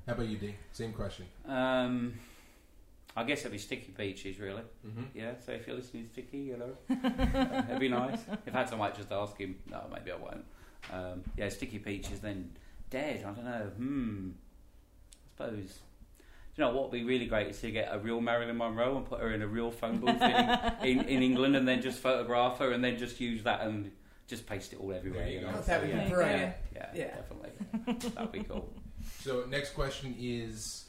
[0.09, 0.55] about you, D?
[0.73, 1.27] Same question.
[1.47, 2.15] Um,
[3.17, 4.63] I guess it'd be Sticky Peaches, really.
[4.87, 5.03] Mm-hmm.
[5.15, 6.77] Yeah, so if you're listening to Sticky, you know,
[7.69, 8.21] it'd be nice.
[8.31, 9.57] If In fact, I might just ask him.
[9.71, 10.45] No, maybe I won't.
[10.93, 12.51] Um, yeah, Sticky Peaches, then
[12.91, 13.25] Dead.
[13.25, 13.71] I don't know.
[13.77, 14.31] Hmm.
[15.15, 15.79] I suppose.
[16.57, 19.05] You know what would be really great is to get a real Marilyn Monroe and
[19.05, 22.59] put her in a real phone booth in, in, in England, and then just photograph
[22.59, 23.91] her, and then just use that and
[24.27, 25.29] just paste it all everywhere.
[25.29, 26.55] You know, that So, would be yeah, brilliant.
[26.75, 27.15] yeah, Yeah.
[27.17, 28.11] definitely.
[28.11, 28.73] That'd be cool.
[29.21, 30.86] So, next question is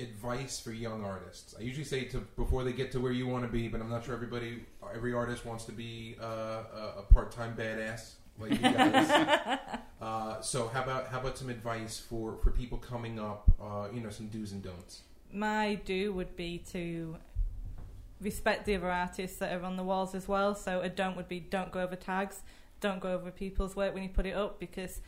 [0.00, 1.54] advice for young artists.
[1.58, 3.90] I usually say to before they get to where you want to be, but I'm
[3.90, 8.58] not sure everybody, every artist wants to be uh, a, a part-time badass like you
[8.58, 9.10] guys.
[10.00, 13.50] uh, so, how about how about some advice for for people coming up?
[13.60, 15.02] Uh, you know, some do's and don'ts.
[15.32, 17.16] My do would be to
[18.20, 20.54] respect the other artists that are on the walls as well.
[20.54, 22.42] So a don't would be don't go over tags,
[22.80, 25.00] don't go over people's work when you put it up because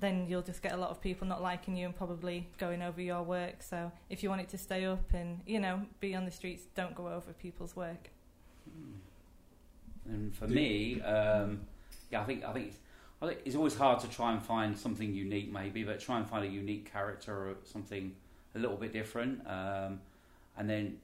[0.00, 3.00] then you'll just get a lot of people not liking you and probably going over
[3.00, 3.62] your work.
[3.62, 6.64] So if you want it to stay up and you know be on the streets,
[6.74, 8.10] don't go over people's work.
[10.06, 11.60] And for me, um,
[12.10, 12.78] yeah, I think I think it's,
[13.22, 16.28] I think it's always hard to try and find something unique, maybe, but try and
[16.28, 18.14] find a unique character or something
[18.54, 19.46] a little bit different.
[19.46, 20.00] Um,
[20.56, 20.98] and then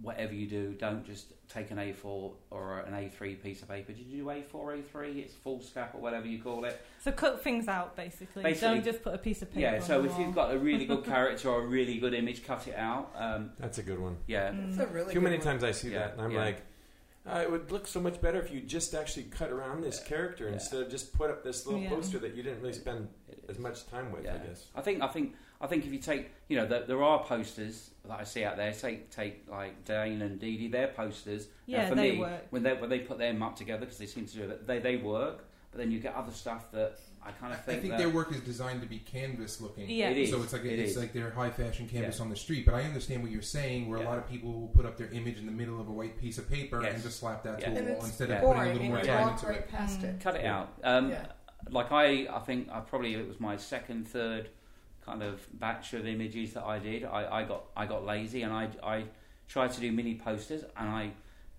[0.00, 3.92] whatever you do, don't just take an A4 or an A3 piece of paper.
[3.92, 5.16] Did you do A4, A3?
[5.18, 6.80] It's foolscap or whatever you call it.
[7.00, 8.42] So cut things out, basically.
[8.42, 9.60] Basically- Don't just put a piece of paper.
[9.60, 9.80] Yeah.
[9.80, 10.26] So the if wall.
[10.26, 13.10] you've got a really good character or a really good image, cut it out.
[13.16, 14.18] Um, That's a good one.
[14.26, 14.50] yeah.
[14.50, 14.68] Mm.
[14.68, 15.46] It's a really Too good many one.
[15.46, 16.38] times I see Yeah, that, and I'm yeah.
[16.44, 16.62] like,
[17.28, 20.46] uh, it would look so much better if you just actually cut around this character
[20.46, 20.54] Yeah.
[20.54, 21.90] instead of just put up this little Yeah.
[21.90, 23.08] poster that you didn't really spend
[23.48, 24.24] as much time with.
[24.24, 24.34] Yeah.
[24.34, 24.66] I guess.
[24.74, 27.90] I think I think I think if you take you know there, there are posters
[28.04, 28.72] that I see out there.
[28.72, 31.48] Take take like Dain and Dee Dee, their posters.
[31.66, 32.46] Yeah, uh, for they me, work.
[32.50, 34.66] when they when they put them up together because they seem to do it.
[34.66, 36.98] They they work, but then you get other stuff that
[37.28, 39.88] I kind of think, think that their work is designed to be canvas looking.
[39.90, 40.10] Yeah.
[40.10, 40.30] it is.
[40.30, 40.96] So it's like a, it it's is.
[40.98, 42.22] like their high fashion canvas Yeah.
[42.24, 42.64] on the street.
[42.64, 44.06] But I understand what you're saying, where Yeah.
[44.06, 46.18] a lot of people will put up their image in the middle of a white
[46.18, 46.94] piece of paper Yes.
[46.94, 47.74] and just slap that Yeah.
[47.74, 48.36] to a wall instead Yeah.
[48.36, 49.68] of putting a little more time into right it.
[49.68, 50.20] past it.
[50.20, 50.72] cut it out.
[50.82, 51.26] Um, Yeah.
[51.70, 54.48] Like I, I think I probably it was my second, third
[55.04, 57.04] kind of batch of images that I did.
[57.04, 59.04] I, I got I got lazy and I I
[59.48, 61.10] tried to do mini posters and I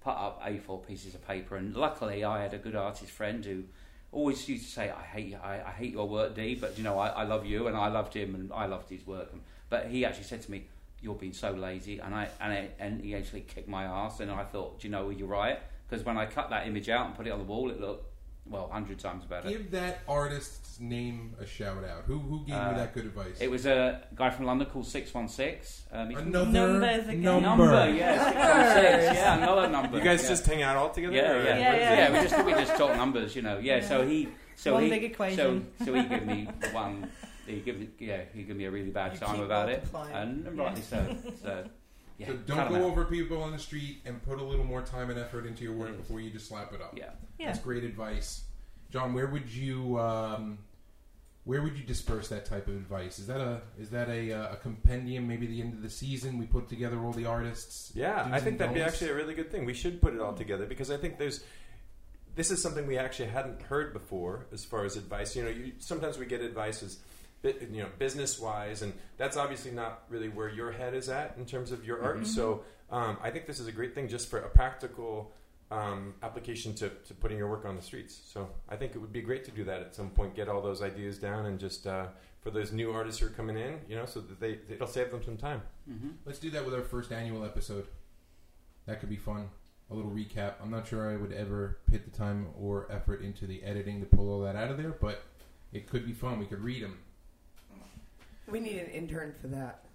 [0.02, 1.58] put up A4 pieces of paper.
[1.58, 3.66] And luckily, I had a good artist friend who
[4.12, 6.98] always used to say, "I hate I, I hate your work, Dee, but you know
[7.00, 9.34] I, I love you and I loved him and I loved his work."
[9.70, 10.66] But he actually said to me.
[11.02, 14.44] You're being so lazy, and I and and he actually kicked my ass, and I
[14.44, 15.58] thought, do you know, you're right,
[15.88, 18.09] because when I cut that image out and put it on the wall, it looked
[18.50, 19.50] well, hundred times better.
[19.50, 22.04] Give that artist's name a shout out.
[22.08, 23.38] Who who gave Uh, you that good advice?
[23.40, 25.84] It was a guy from London called Six One Six.
[25.92, 27.22] Um, Another Numbers again.
[27.22, 27.42] number.
[27.66, 29.98] number, yeah, Six One Six, yeah, another number.
[29.98, 30.30] You guys yeah.
[30.30, 31.16] just hang out all together?
[31.16, 32.12] yeah, or yeah, what yeah, yeah.
[32.24, 33.58] We just we just talk numbers, you know.
[33.60, 35.68] Yeah, so he so One he big equation.
[35.80, 37.10] so so he gave me one.
[37.46, 39.84] He gave me yeah he gave me a really bad You time keep about it,
[39.92, 40.46] multiplying.
[40.48, 41.04] and rightly so.
[41.44, 41.64] So
[42.20, 45.10] yeah, so don't go over people on the street and put a little more time
[45.10, 45.98] and effort into your work Mm.
[45.98, 46.94] before you just slap it up.
[46.96, 47.12] Yeah.
[47.40, 47.48] yeah.
[47.48, 48.44] That's great advice,
[48.92, 49.14] John.
[49.14, 50.60] Where would you um,
[51.46, 53.18] where would you disperse that type of advice?
[53.18, 55.28] Is that a is that a, uh, a compendium?
[55.28, 57.92] Maybe the end of the season we put together all the artists.
[57.96, 59.66] Yeah, I think that'd be actually a really good thing.
[59.66, 61.44] We should put it all together because I think there's
[62.36, 65.36] this is something we actually hadn't heard before as far as advice.
[65.36, 67.04] You know, you, sometimes we get advice as bit,
[67.44, 71.46] you know business wise, and that's obviously not really where your head is at in
[71.46, 72.22] terms of your art.
[72.22, 72.26] Mhm.
[72.28, 75.34] So um, I think this is a great thing just for a practical
[75.72, 78.20] um, application to, to putting your work on the streets.
[78.26, 80.36] So I think it would be great to do that at some point.
[80.36, 82.08] Get all those ideas down and just uh,
[82.42, 85.12] for those new artists who are coming in, you know, so that they it'll save
[85.12, 85.62] them some time.
[85.88, 87.86] hmm Let's do that with our first annual episode.
[88.88, 89.50] That could be fun.
[89.92, 90.54] A little recap.
[90.62, 94.06] I'm not sure I would ever put the time or effort into the editing to
[94.08, 95.24] pull all that out of there, but
[95.72, 96.40] it could be fun.
[96.40, 96.98] We could read them.
[98.52, 99.86] We need an intern for that.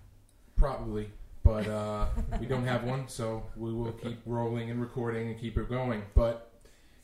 [0.57, 1.11] Probably,
[1.43, 2.07] but uh,
[2.41, 6.03] we don't have one, so we will keep rolling and recording and keep it going.
[6.15, 6.53] But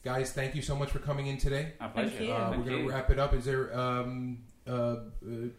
[0.05, 1.73] guys, thank you so much for coming in today.
[1.81, 2.33] Our Thank you.
[2.33, 2.83] Uh, we're going you.
[2.85, 3.35] to wrap it up.
[3.35, 3.77] Is there?
[3.79, 4.39] Um,
[4.69, 4.99] uh, uh,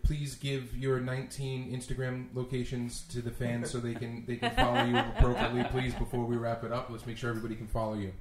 [0.04, 4.86] please give your 19 Instagram locations to the fans so they can they can follow
[4.86, 5.64] you appropriately.
[5.66, 8.14] Please, before we wrap it up, let's make sure everybody can follow you.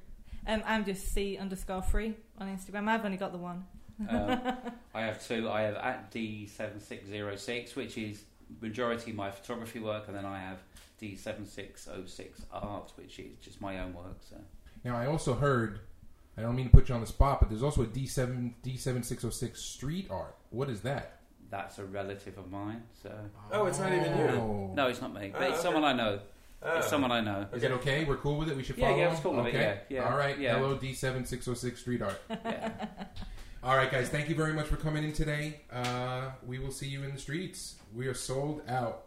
[0.47, 2.89] Um, I'm just C underscore free on Instagram.
[2.89, 3.65] I've only got the one.
[4.09, 4.53] Um,
[4.93, 5.49] I have two.
[5.49, 8.23] I have at D7606, which is
[8.61, 10.59] majority my photography work, and then I have
[11.01, 14.17] D7606 art, which is just my own work.
[14.29, 14.35] So
[14.83, 15.79] Now, I also heard.
[16.37, 19.57] I don't mean to put you on the spot, but there's also a D7 D7606
[19.57, 20.35] street art.
[20.49, 21.17] What is that?
[21.51, 22.81] that's a relative of mine.
[23.03, 23.11] So
[23.51, 24.25] Oh, it's not even you.
[24.25, 24.71] Oh.
[24.73, 25.61] no, it's not me, but Oh, it's okay.
[25.63, 26.19] someone I know.
[26.63, 26.77] Ah.
[26.77, 27.45] It's someone I know.
[27.53, 28.05] Is it okay?
[28.05, 28.55] We're cool with it.
[28.55, 28.95] We should follow.
[28.95, 29.11] yeah, him?
[29.11, 29.79] it's cool with it, okay.
[29.89, 30.39] yeah, yeah, All right.
[30.39, 30.55] yeah.
[30.57, 32.21] Hello, D7606 street art.
[32.29, 32.71] Yeah.
[33.63, 34.09] All right, guys.
[34.09, 35.61] Thank you very much for coming in today.
[35.71, 37.75] Uh, we will see you in the streets.
[37.93, 39.03] We are sold out.